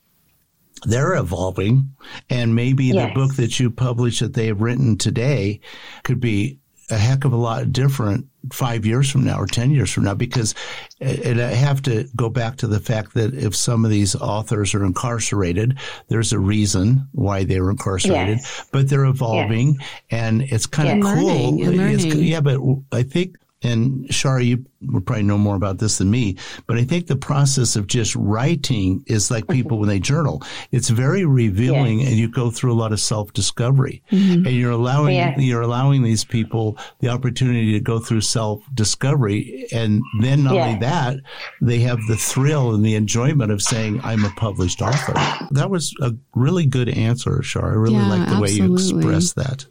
[0.84, 1.90] they're evolving
[2.28, 3.08] and maybe yes.
[3.08, 5.60] the book that you publish that they have written today
[6.04, 6.58] could be
[6.90, 10.14] a heck of a lot different five years from now or 10 years from now
[10.14, 10.54] because
[11.00, 14.14] eh, and I have to go back to the fact that if some of these
[14.14, 18.66] authors are incarcerated, there's a reason why they were incarcerated, yes.
[18.70, 19.88] but they're evolving yes.
[20.10, 21.58] and it's kind of cool.
[21.58, 22.60] yeah, but
[22.92, 24.64] I think and Shara, you
[25.00, 29.02] probably know more about this than me, but I think the process of just writing
[29.06, 30.42] is like people when they journal.
[30.70, 32.08] It's very revealing yes.
[32.08, 34.46] and you go through a lot of self discovery mm-hmm.
[34.46, 35.38] and you're allowing, yes.
[35.38, 39.66] you're allowing these people the opportunity to go through self discovery.
[39.72, 40.66] And then not yes.
[40.66, 41.16] only that,
[41.60, 45.14] they have the thrill and the enjoyment of saying, I'm a published author.
[45.50, 47.72] That was a really good answer, Shara.
[47.72, 48.60] I really yeah, like the absolutely.
[48.60, 49.66] way you expressed that.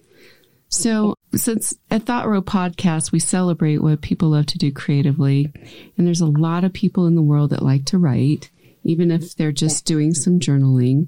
[0.69, 5.51] So, since at Thought Row Podcast, we celebrate what people love to do creatively,
[5.97, 8.49] and there's a lot of people in the world that like to write,
[8.83, 11.07] even if they're just doing some journaling.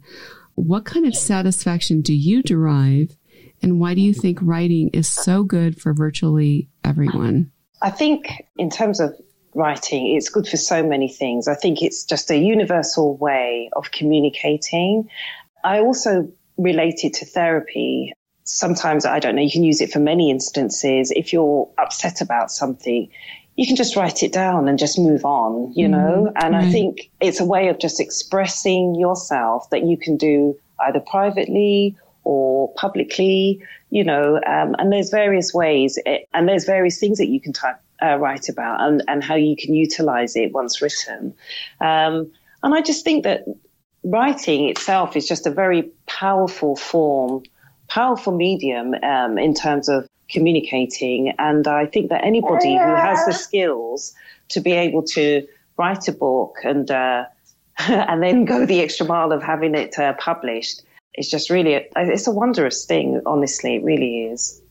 [0.56, 3.16] What kind of satisfaction do you derive,
[3.62, 7.52] and why do you think writing is so good for virtually everyone?
[7.82, 9.16] I think, in terms of
[9.54, 11.48] writing, it's good for so many things.
[11.48, 15.10] I think it's just a universal way of communicating.
[15.64, 18.14] I also relate it to therapy
[18.48, 21.12] sometimes I don't know, you can use it for many instances.
[21.12, 23.10] If you're upset about something,
[23.56, 26.32] you can just write it down and just move on, you mm, know?
[26.36, 26.64] And right.
[26.64, 31.96] I think it's a way of just expressing yourself that you can do either privately
[32.24, 37.28] or publicly, you know, um, and there's various ways it, and there's various things that
[37.28, 41.34] you can type, uh, write about and, and how you can utilize it once written.
[41.82, 42.32] Um,
[42.64, 43.44] and I just think that
[44.04, 47.44] writing itself is just a very powerful form
[47.88, 51.34] powerful medium um, in terms of communicating.
[51.40, 54.14] And I think that anybody who has the skills
[54.50, 55.48] to be able to
[55.78, 57.26] write a book and uh,
[57.78, 60.82] and then go the extra mile of having it uh, published
[61.16, 63.22] is just really a, it's a wondrous thing.
[63.26, 64.62] Honestly, it really is.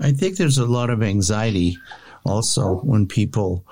[0.00, 1.76] I think there's a lot of anxiety
[2.24, 3.64] also when people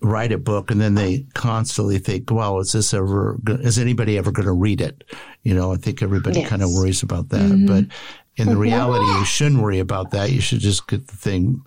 [0.00, 3.38] write a book and then they constantly think, "Well, is this ever?
[3.46, 5.04] Is anybody ever going to read it?"
[5.42, 6.48] You know, I think everybody yes.
[6.48, 7.40] kind of worries about that.
[7.40, 7.66] Mm-hmm.
[7.66, 7.84] But
[8.36, 10.32] in the reality, you shouldn't worry about that.
[10.32, 11.62] You should just get the thing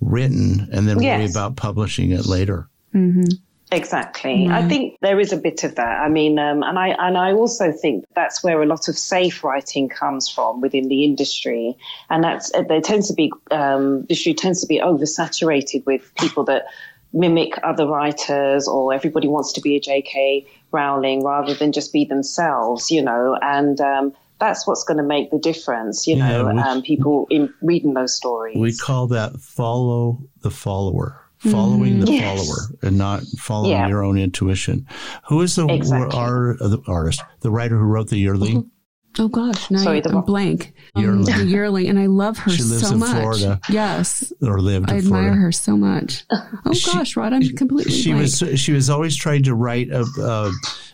[0.00, 1.18] written and then yes.
[1.18, 2.68] worry about publishing it later.
[2.94, 3.24] Mm-hmm.
[3.72, 4.44] Exactly.
[4.44, 4.52] Mm-hmm.
[4.52, 6.00] I think there is a bit of that.
[6.00, 9.42] I mean, um, and I and I also think that's where a lot of safe
[9.42, 11.74] writing comes from within the industry,
[12.10, 16.64] and that's there tends to be um, industry tends to be oversaturated with people that
[17.12, 20.46] mimic other writers or everybody wants to be a J.K.
[20.70, 25.30] Rowling rather than just be themselves, you know, and um, that's what's going to make
[25.30, 28.56] the difference, you yeah, know, we, um, people in reading those stories.
[28.56, 31.18] We call that follow the follower.
[31.38, 32.38] Following mm, the yes.
[32.38, 33.88] follower and not following yeah.
[33.88, 34.86] your own intuition.
[35.24, 36.16] Who is the, exactly.
[36.16, 38.70] our, the artist, the writer who wrote the yearling?
[39.18, 40.72] Oh gosh, now Sorry, the blank.
[40.96, 41.30] Yearling.
[41.32, 43.10] Um, yearling, and I love her she lives so in much.
[43.20, 43.60] Florida.
[43.68, 44.90] Yes, or lived.
[44.90, 45.36] I admire Florida.
[45.40, 46.24] her so much.
[46.64, 47.92] Oh she, gosh, Rod, I'm completely.
[47.92, 48.40] She blank.
[48.40, 50.50] was she was always trying to write a, uh,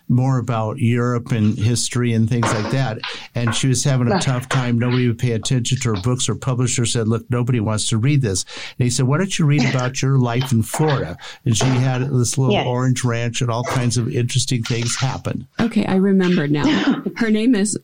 [0.09, 2.99] more about Europe and history and things like that,
[3.35, 4.79] and she was having a tough time.
[4.79, 6.27] Nobody would pay attention to her books.
[6.27, 8.44] Her publisher said, "Look, nobody wants to read this."
[8.79, 12.03] And he said, "Why don't you read about your life in Florida?" And she had
[12.11, 12.66] this little yes.
[12.66, 15.47] orange ranch, and all kinds of interesting things happen.
[15.61, 17.03] Okay, I remember now.
[17.16, 17.79] Her name is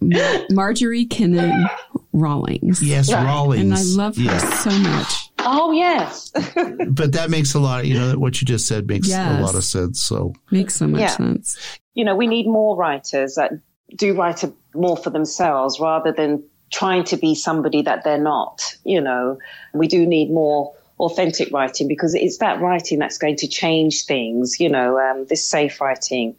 [0.51, 1.69] Marjorie Kinnan
[2.13, 2.83] Rawlings.
[2.83, 3.25] Yes, right.
[3.25, 3.63] Rawlings.
[3.63, 5.31] And I love her so much.
[5.45, 6.31] Oh, yes.
[6.89, 9.41] but that makes a lot, you know, what you just said makes yes.
[9.41, 10.03] a lot of sense.
[10.03, 11.09] So, makes so much yeah.
[11.09, 11.79] sense.
[11.95, 13.53] You know, we need more writers that
[13.97, 18.77] do write a, more for themselves rather than trying to be somebody that they're not.
[18.85, 19.39] You know,
[19.73, 24.59] we do need more authentic writing because it's that writing that's going to change things.
[24.59, 26.37] You know, um, this safe writing,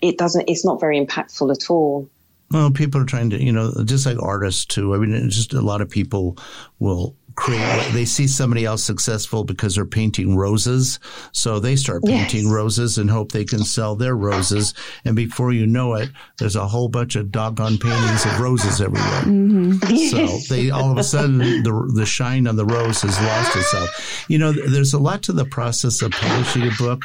[0.00, 2.08] it doesn't, it's not very impactful at all.
[2.50, 4.94] Well, people are trying to, you know, just like artists too.
[4.94, 6.38] I mean, just a lot of people
[6.78, 10.98] will create, they see somebody else successful because they're painting roses.
[11.32, 12.52] So they start painting yes.
[12.52, 14.74] roses and hope they can sell their roses.
[15.04, 19.22] And before you know it, there's a whole bunch of doggone paintings of roses everywhere.
[19.22, 19.96] Mm-hmm.
[19.96, 24.24] So they, all of a sudden, the, the shine on the rose has lost itself.
[24.28, 27.02] You know, there's a lot to the process of publishing a book.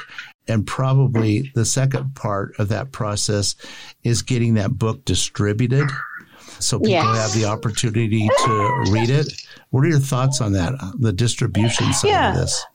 [0.48, 3.56] And probably the second part of that process
[4.04, 5.88] is getting that book distributed
[6.62, 7.34] so people yes.
[7.34, 9.32] have the opportunity to read it.
[9.70, 12.30] What are your thoughts on that, uh, the distribution side yeah.
[12.32, 12.66] of this?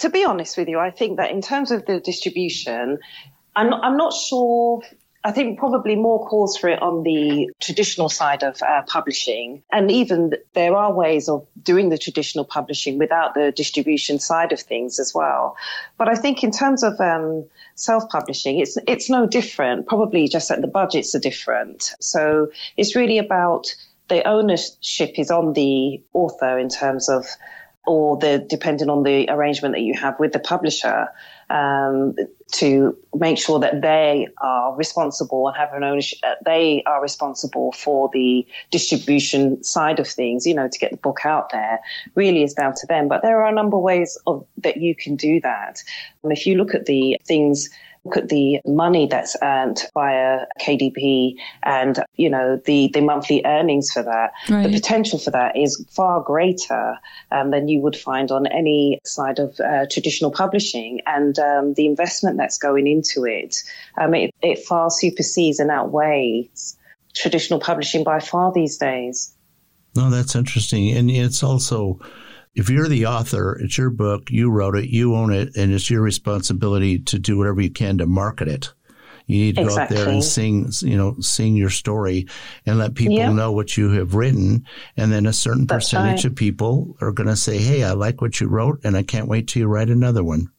[0.00, 2.98] To be honest with you, I think that in terms of the distribution,
[3.56, 4.82] I'm not, I'm not sure
[5.24, 9.62] I think probably more calls for it on the traditional side of uh, publishing.
[9.72, 14.60] And even there are ways of doing the traditional publishing without the distribution side of
[14.60, 15.56] things as well.
[15.98, 19.86] But I think in terms of um, self-publishing, it's it's no different.
[19.86, 21.94] Probably just that the budgets are different.
[22.00, 23.74] So it's really about
[24.08, 27.26] the ownership is on the author in terms of
[27.88, 31.08] or the depending on the arrangement that you have with the publisher
[31.48, 32.14] um,
[32.52, 36.18] to make sure that they are responsible and have an ownership.
[36.44, 40.46] They are responsible for the distribution side of things.
[40.46, 41.80] You know, to get the book out there
[42.14, 43.08] really is down to them.
[43.08, 45.82] But there are a number of ways of that you can do that.
[46.22, 47.70] And if you look at the things
[48.08, 53.90] look at the money that's earned via KDP and, you know, the, the monthly earnings
[53.92, 54.62] for that, right.
[54.62, 56.96] the potential for that is far greater
[57.32, 61.00] um, than you would find on any side of uh, traditional publishing.
[61.06, 63.62] And um, the investment that's going into it,
[63.98, 66.76] um, it, it far supersedes and outweighs
[67.14, 69.34] traditional publishing by far these days.
[69.96, 70.96] No, that's interesting.
[70.96, 71.98] And it's also,
[72.58, 75.88] if you're the author, it's your book, you wrote it, you own it, and it's
[75.88, 78.72] your responsibility to do whatever you can to market it.
[79.26, 79.96] You need to exactly.
[79.96, 82.26] go out there and sing, you know, sing your story
[82.66, 83.32] and let people yep.
[83.32, 84.66] know what you have written.
[84.96, 86.32] And then a certain That's percentage right.
[86.32, 89.28] of people are going to say, Hey, I like what you wrote and I can't
[89.28, 90.50] wait till you write another one.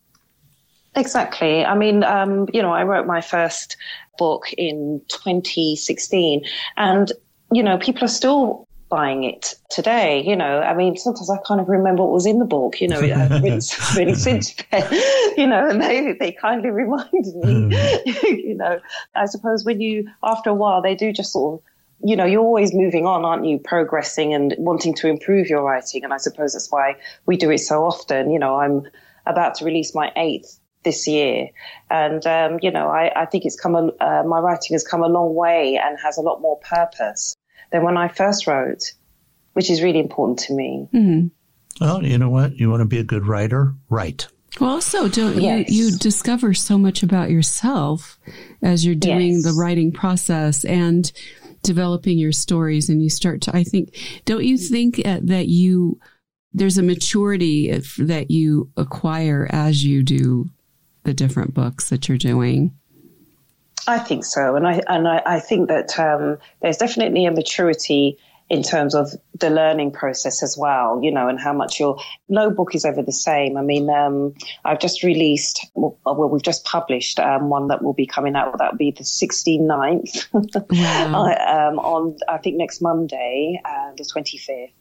[0.96, 1.66] Exactly.
[1.66, 3.76] I mean, um, you know, I wrote my first
[4.18, 6.46] book in 2016
[6.78, 7.12] and,
[7.52, 10.22] you know, people are still buying it today.
[10.22, 12.82] You know, I mean, sometimes I kind of remember what was in the book.
[12.82, 15.02] You know, I've since then.
[15.38, 17.78] You know, and they they kindly reminded me.
[17.78, 18.26] Hmm.
[18.26, 18.80] you know,
[19.16, 21.66] I suppose when you after a while they do just sort of.
[22.02, 23.60] You know, you're always moving on, aren't you?
[23.60, 26.06] Progressing and wanting to improve your writing.
[26.06, 28.32] And I suppose that's why we do it so often.
[28.32, 28.88] You know, I'm
[29.26, 31.50] about to release my eighth this year.
[31.90, 35.04] And, um, you know, I, I, think it's come, a, uh, my writing has come
[35.04, 37.36] a long way and has a lot more purpose
[37.72, 38.94] than when I first wrote,
[39.54, 40.88] which is really important to me.
[40.94, 41.28] Mm-hmm.
[41.84, 42.56] Well, you know what?
[42.58, 43.74] You want to be a good writer?
[43.90, 44.28] Write.
[44.60, 45.70] Well, also, don't yes.
[45.70, 48.20] you, you discover so much about yourself
[48.62, 49.44] as you're doing yes.
[49.44, 51.12] the writing process and
[51.64, 53.56] developing your stories, and you start to.
[53.56, 56.00] I think, don't you think uh, that you
[56.54, 60.50] there's a maturity that you acquire as you do
[61.04, 62.76] the different books that you're doing?
[63.90, 68.18] I think so, and I and I, I think that um, there's definitely a maturity
[68.50, 72.00] in terms of the learning process as well, you know, and how much your
[72.30, 73.58] no book is ever the same.
[73.58, 74.34] I mean, um,
[74.66, 78.58] I've just released, well, we've just published um, one that will be coming out.
[78.58, 80.28] That will be the 69th
[80.72, 81.26] wow.
[81.70, 84.72] um, on, I think, next Monday, uh, the 25th.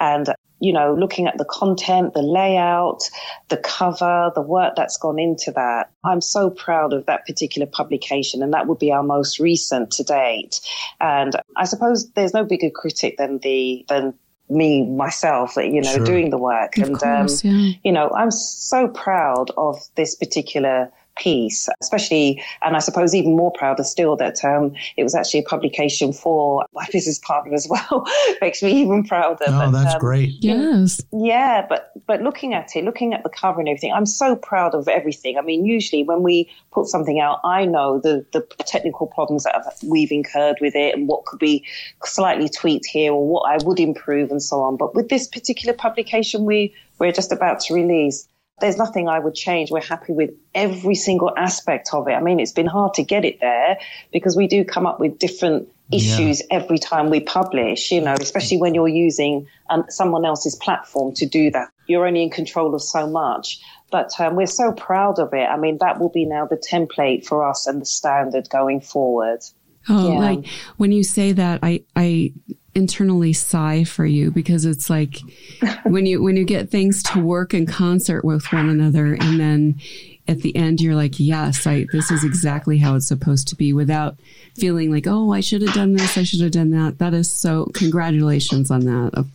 [0.00, 3.08] And you know, looking at the content, the layout,
[3.48, 5.90] the cover, the work that's gone into that.
[6.04, 10.04] I'm so proud of that particular publication, and that would be our most recent to
[10.04, 10.60] date.
[11.00, 14.14] And I suppose there's no bigger critic than the than
[14.50, 16.04] me myself you know sure.
[16.06, 17.72] doing the work of and um, course, um, yeah.
[17.84, 23.52] you know i'm so proud of this particular piece, especially, and I suppose even more
[23.52, 28.06] prouder still that um, it was actually a publication for my business partner as well.
[28.40, 29.44] Makes me even prouder.
[29.48, 30.32] Oh, but, that's um, great.
[30.40, 31.00] Yes.
[31.12, 34.74] Yeah, but but looking at it, looking at the cover and everything, I'm so proud
[34.74, 35.36] of everything.
[35.38, 39.54] I mean, usually when we put something out, I know the the technical problems that
[39.84, 41.64] we've incurred with it and what could be
[42.04, 44.76] slightly tweaked here or what I would improve and so on.
[44.76, 48.28] But with this particular publication, we we're just about to release
[48.60, 49.70] there's nothing I would change.
[49.70, 52.12] We're happy with every single aspect of it.
[52.12, 53.78] I mean, it's been hard to get it there
[54.12, 56.58] because we do come up with different issues yeah.
[56.58, 61.26] every time we publish, you know, especially when you're using um, someone else's platform to
[61.26, 61.68] do that.
[61.86, 63.60] You're only in control of so much.
[63.90, 65.46] But um, we're so proud of it.
[65.46, 69.40] I mean, that will be now the template for us and the standard going forward.
[69.88, 70.18] Oh, yeah.
[70.18, 72.32] like when you say that, I, I
[72.74, 75.18] internally sigh for you because it's like
[75.84, 79.80] when you when you get things to work in concert with one another and then
[80.28, 83.72] at the end you're like yes i this is exactly how it's supposed to be
[83.72, 84.16] without
[84.54, 87.30] feeling like oh i should have done this i should have done that that is
[87.30, 89.26] so congratulations on that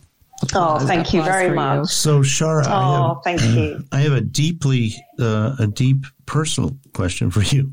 [0.54, 1.78] oh, thank you very much.
[1.80, 1.84] You.
[1.86, 3.84] So, Shara, oh, I have, thank you.
[3.92, 7.72] I have a deeply, uh, a deep personal question for you.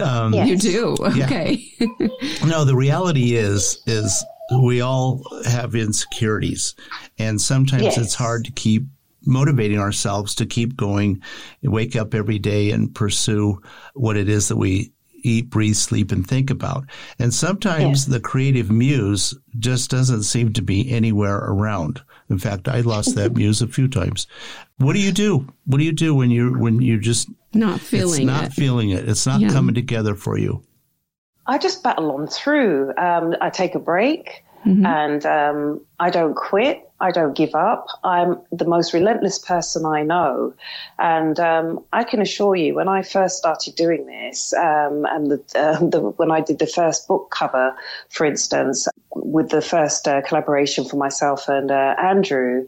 [0.00, 0.48] Um, yes.
[0.48, 1.64] You do, okay.
[2.46, 4.24] no, the reality is, is
[4.62, 6.74] we all have insecurities,
[7.18, 7.98] and sometimes yes.
[7.98, 8.84] it's hard to keep
[9.24, 11.22] motivating ourselves to keep going,
[11.62, 13.60] wake up every day and pursue
[13.94, 14.92] what it is that we
[15.22, 16.84] eat, breathe, sleep, and think about.
[17.18, 22.02] And sometimes the creative muse just doesn't seem to be anywhere around.
[22.28, 24.26] In fact, I lost that muse a few times.
[24.78, 25.46] What do you do?
[25.66, 28.52] What do you do when you when you just not feeling it's not it.
[28.52, 29.08] feeling it?
[29.08, 29.50] It's not yeah.
[29.50, 30.62] coming together for you.
[31.46, 32.92] I just battle on through.
[32.96, 34.86] Um, I take a break mm-hmm.
[34.86, 36.88] and um, I don't quit.
[37.00, 37.86] I don't give up.
[38.04, 40.54] I'm the most relentless person I know.
[40.98, 45.42] And um, I can assure you, when I first started doing this, um, and the,
[45.56, 47.74] uh, the, when I did the first book cover,
[48.08, 52.64] for instance, with the first uh, collaboration for myself and uh, Andrew,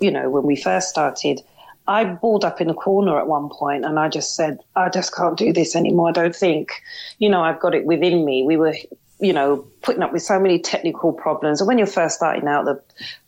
[0.00, 1.40] you know, when we first started,
[1.86, 5.14] I balled up in a corner at one point and I just said, I just
[5.14, 6.10] can't do this anymore.
[6.10, 6.70] I don't think,
[7.18, 8.42] you know, I've got it within me.
[8.42, 8.74] We were,
[9.20, 11.60] you know, putting up with so many technical problems.
[11.60, 12.80] And when you're first starting out, the,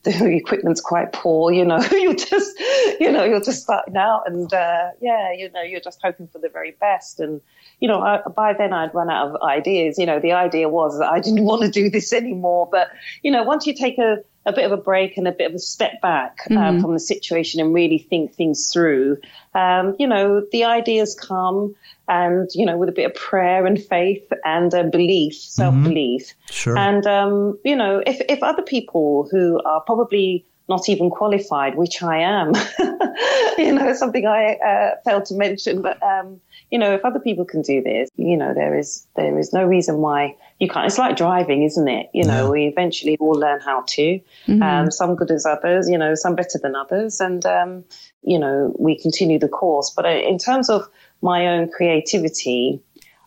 [0.04, 2.58] the equipment's quite poor, you know, you're just,
[3.00, 6.38] you know, you're just starting out and, uh, yeah, you know, you're just hoping for
[6.38, 7.18] the very best.
[7.20, 7.40] And,
[7.80, 9.98] you know, I, by then I'd run out of ideas.
[9.98, 12.68] You know, the idea was that I didn't want to do this anymore.
[12.70, 12.88] But,
[13.22, 15.54] you know, once you take a, a bit of a break and a bit of
[15.54, 16.80] a step back uh, mm-hmm.
[16.80, 19.18] from the situation and really think things through.
[19.54, 21.74] Um, you know, the ideas come
[22.08, 26.22] and, you know, with a bit of prayer and faith and uh, belief, self belief.
[26.22, 26.52] Mm-hmm.
[26.52, 26.78] Sure.
[26.78, 32.02] And, um, you know, if, if other people who are probably not even qualified, which
[32.02, 32.52] I am,
[33.58, 36.40] you know, something I uh, failed to mention, but, um,
[36.70, 39.64] you know, if other people can do this, you know, there is there is no
[39.64, 40.86] reason why you can't.
[40.86, 42.10] It's like driving, isn't it?
[42.14, 42.50] You know, yeah.
[42.50, 44.20] we eventually all learn how to.
[44.46, 44.62] Mm-hmm.
[44.62, 47.84] Um, some good as others, you know, some better than others, and um,
[48.22, 49.90] you know, we continue the course.
[49.94, 50.88] But uh, in terms of
[51.22, 52.80] my own creativity,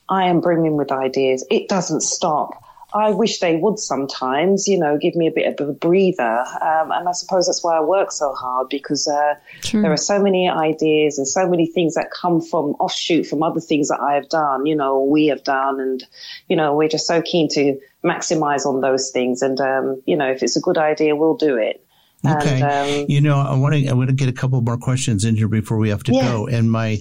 [0.09, 1.45] I am brimming with ideas.
[1.49, 2.63] It doesn't stop.
[2.95, 6.45] I wish they would sometimes, you know, give me a bit of a breather.
[6.61, 9.33] Um, and I suppose that's why I work so hard because uh,
[9.71, 13.59] there are so many ideas and so many things that come from offshoot from other
[13.59, 15.79] things that I have done, you know, we have done.
[15.79, 16.05] And,
[16.49, 19.41] you know, we're just so keen to maximize on those things.
[19.41, 21.83] And, um, you know, if it's a good idea, we'll do it.
[22.25, 22.61] Okay.
[22.61, 25.25] And, um, you know, I want to I want to get a couple more questions
[25.25, 26.21] in here before we have to yeah.
[26.21, 26.47] go.
[26.47, 26.99] And my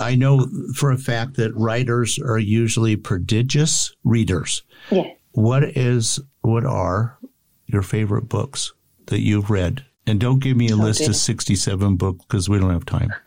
[0.00, 4.62] I know for a fact that writers are usually prodigious readers.
[4.90, 7.18] Yeah what is what are
[7.66, 8.72] your favorite books
[9.06, 9.84] that you've read?
[10.06, 11.10] And don't give me a oh, list dear.
[11.10, 13.12] of 67 books because we don't have time.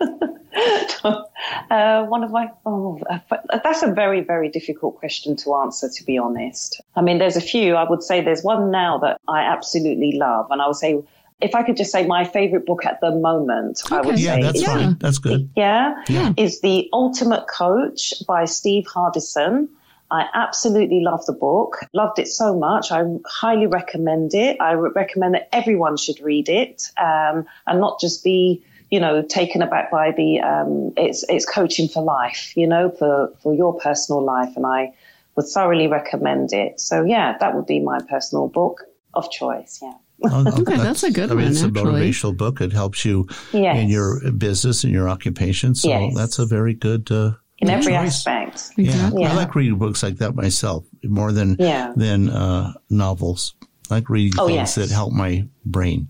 [1.03, 3.19] uh, one of my, oh, uh,
[3.63, 6.81] that's a very, very difficult question to answer, to be honest.
[6.95, 7.75] I mean, there's a few.
[7.75, 10.47] I would say there's one now that I absolutely love.
[10.49, 11.03] And I would say,
[11.41, 13.97] if I could just say my favorite book at the moment, okay.
[13.97, 14.41] I would yeah, say.
[14.41, 14.97] That's yeah, that's fine.
[14.99, 15.49] That's good.
[15.55, 16.33] Yeah, yeah.
[16.37, 19.67] Is The Ultimate Coach by Steve Hardison.
[20.11, 22.91] I absolutely love the book, loved it so much.
[22.91, 24.59] I highly recommend it.
[24.59, 29.61] I recommend that everyone should read it um, and not just be, you know, taken
[29.61, 34.23] aback by the, um, it's, it's coaching for life, you know, for, for your personal
[34.23, 34.51] life.
[34.55, 34.93] And I
[35.35, 36.79] would thoroughly recommend it.
[36.79, 38.81] So, yeah, that would be my personal book
[39.13, 39.79] of choice.
[39.81, 39.93] Yeah.
[40.25, 41.51] Oh, okay, that's, that's, a good I mean, one.
[41.51, 41.81] It's actually.
[41.81, 42.61] a motivational book.
[42.61, 43.77] It helps you yes.
[43.77, 45.75] in your business and your occupation.
[45.75, 46.15] So yes.
[46.15, 48.25] that's a very good uh, in every choice.
[48.27, 48.71] aspect.
[48.77, 49.11] Yeah.
[49.15, 49.31] yeah.
[49.31, 51.93] I like reading books like that myself more than yeah.
[51.95, 53.55] than uh, novels.
[53.89, 54.75] I like reading oh, things yes.
[54.75, 56.09] that help my brain.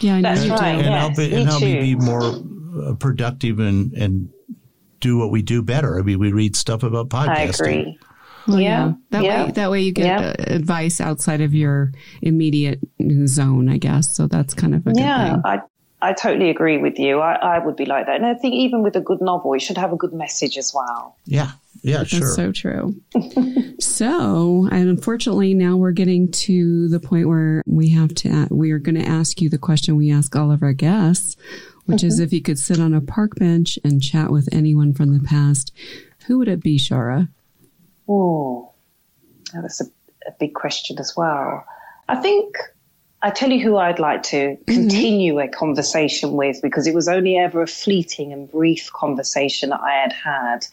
[0.00, 0.74] Yeah, that's right.
[0.74, 4.28] And yes, help it, and help me be more uh, productive and and
[5.00, 5.98] do what we do better.
[5.98, 7.28] I mean, we read stuff about podcasting.
[7.28, 7.98] I agree.
[8.48, 9.44] Well, Yeah, That yeah.
[9.44, 10.28] way, that way you get Yeah.
[10.38, 12.80] uh, advice outside of your immediate
[13.26, 14.16] zone, I guess.
[14.16, 15.42] So that's kind of a good Yeah, thing.
[15.44, 15.58] I
[16.02, 17.20] I totally agree with you.
[17.20, 19.62] I, I would be like that, and I think even with a good novel, it
[19.62, 21.16] should have a good message as well.
[21.24, 22.26] Yeah, yeah, That's sure.
[22.26, 22.96] so true.
[23.80, 28.78] so, and unfortunately, now we're getting to the point where we have to, we are
[28.78, 31.36] going to ask you the question we ask all of our guests,
[31.86, 32.24] which is mm-hmm.
[32.24, 35.72] if you could sit on a park bench and chat with anyone from the past,
[36.26, 37.28] who would it be, Shara?
[38.08, 38.72] Oh,
[39.54, 39.84] that's a,
[40.26, 41.64] a big question as well.
[42.08, 42.56] I think
[43.22, 47.38] I tell you who I'd like to continue a conversation with because it was only
[47.38, 50.66] ever a fleeting and brief conversation that I had had.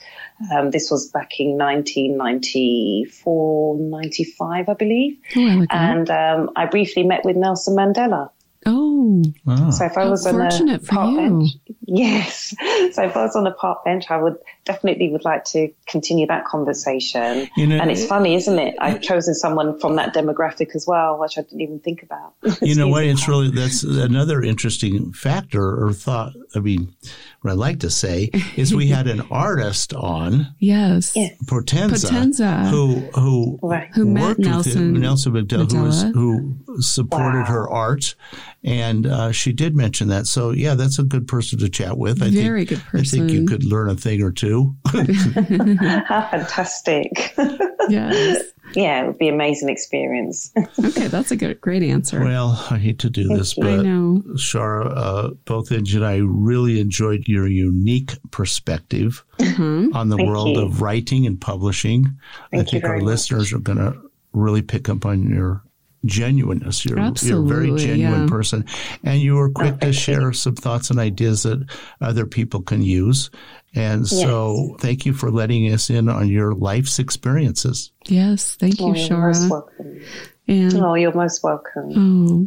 [0.51, 5.17] Um, this was back in 1994, 95, I believe.
[5.35, 5.65] Oh.
[5.69, 8.31] And um, I briefly met with Nelson Mandela.
[8.65, 9.69] Oh, Oh.
[9.71, 11.17] So if I How was on a park you.
[11.17, 11.49] bench,
[11.85, 12.55] yes.
[12.93, 16.25] So if I was on a park bench, I would definitely would like to continue
[16.27, 17.47] that conversation.
[17.57, 18.75] You know, and it's funny, isn't it?
[18.79, 22.33] I've chosen someone from that demographic as well, which I didn't even think about.
[22.61, 23.03] you know what?
[23.03, 26.33] It's really that's another interesting factor or thought.
[26.55, 26.93] I mean,
[27.41, 31.15] what I like to say is we had an artist on yes.
[31.15, 31.29] Yeah.
[31.45, 32.69] Potenza, Potenza.
[32.69, 33.89] who who Right.
[33.93, 37.45] Who met worked with Nelson him, Nelson Mandela, who, was, who supported Wow.
[37.45, 38.15] her art,
[38.63, 40.27] and uh, she did mention that.
[40.27, 42.21] So yeah, that's a good person to chat with.
[42.23, 44.75] I Very think, good I think you could learn a thing or two.
[44.87, 47.33] How fantastic.
[47.89, 48.43] Yes.
[48.75, 50.51] yeah, it would be an amazing experience.
[50.85, 52.19] Okay, that's a good, great answer.
[52.23, 53.63] well, I hate to do this, you.
[53.67, 54.21] I but know.
[54.35, 59.87] Shara, uh, both Angie and I really enjoyed your unique perspective Uh-huh.
[59.93, 60.61] on the Thank world you.
[60.65, 62.05] of writing and publishing.
[62.51, 63.03] I Thank you think our much.
[63.05, 63.95] listeners are going to
[64.33, 65.63] really pick up on your
[66.05, 66.85] genuineness.
[66.85, 68.29] You're, you're a very genuine yeah.
[68.29, 68.65] person.
[69.03, 71.65] And you were quick to share some thoughts and ideas that
[72.01, 73.29] other people can use.
[73.75, 77.91] And so thank you for letting us in on your life's experiences.
[78.05, 78.55] Yes.
[78.55, 80.03] Thank you, you're most Shara.
[80.47, 81.89] And Oh, you're most welcome.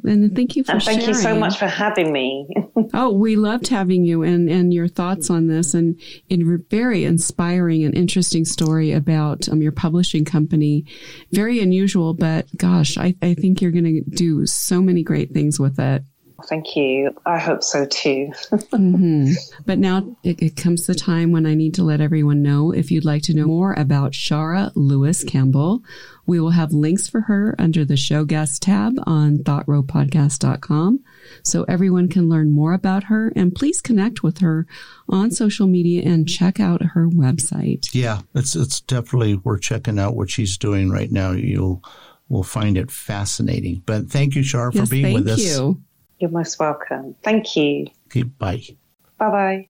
[0.04, 2.46] oh, and thank you for and thank you so much for having me.
[2.94, 5.98] Oh, we loved having you and, and your thoughts on this and
[6.30, 6.36] a
[6.70, 10.84] very inspiring and interesting story about um, your publishing company.
[11.32, 15.58] Very unusual, but gosh, I, I think you're going to do so many great things
[15.58, 16.04] with it.
[16.44, 17.14] Thank you.
[17.24, 18.32] I hope so too.
[18.70, 19.32] hmm
[19.64, 22.90] But now it, it comes the time when I need to let everyone know if
[22.90, 25.82] you'd like to know more about Shara Lewis Campbell.
[26.26, 31.00] We will have links for her under the show guest tab on thoughtrowpodcast.com
[31.42, 34.66] so everyone can learn more about her and please connect with her
[35.08, 37.88] on social media and check out her website.
[37.92, 41.30] Yeah, it's it's definitely worth checking out what she's doing right now.
[41.30, 41.82] You'll
[42.28, 43.82] will find it fascinating.
[43.86, 45.38] But thank you, Shar, for yes, being with us.
[45.38, 45.82] you.
[46.18, 47.14] You're most welcome.
[47.22, 47.88] Thank you.
[48.06, 48.62] Okay, bye.
[49.18, 49.68] Bye bye.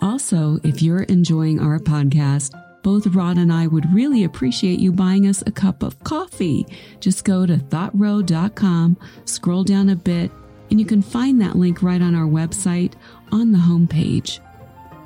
[0.00, 2.52] Also, if you're enjoying our podcast,
[2.82, 6.66] both Rod and I would really appreciate you buying us a cup of coffee.
[7.00, 10.30] Just go to thoughtrow.com, scroll down a bit,
[10.70, 12.94] and you can find that link right on our website
[13.30, 14.40] on the homepage.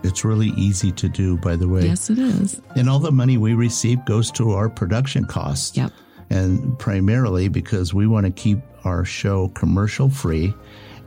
[0.03, 1.85] It's really easy to do, by the way.
[1.85, 2.61] Yes, it is.
[2.77, 5.77] And all the money we receive goes to our production costs.
[5.77, 5.93] Yep.
[6.31, 10.55] And primarily because we want to keep our show commercial free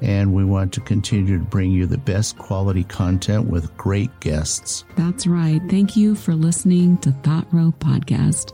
[0.02, 4.86] and we want to continue to bring you the best quality content with great guests.
[4.96, 5.62] That's right.
[5.70, 8.54] Thank you for listening to Thought Row Podcast.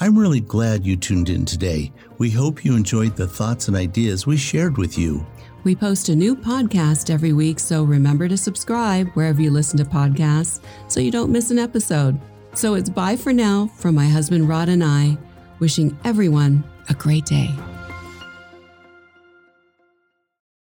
[0.00, 1.92] I'm really glad you tuned in today.
[2.18, 5.26] We hope you enjoyed the thoughts and ideas we shared with you.
[5.64, 9.84] We post a new podcast every week, so remember to subscribe wherever you listen to
[9.84, 12.20] podcasts so you don't miss an episode.
[12.54, 15.18] So it's bye for now from my husband Rod and I,
[15.58, 17.50] wishing everyone a great day.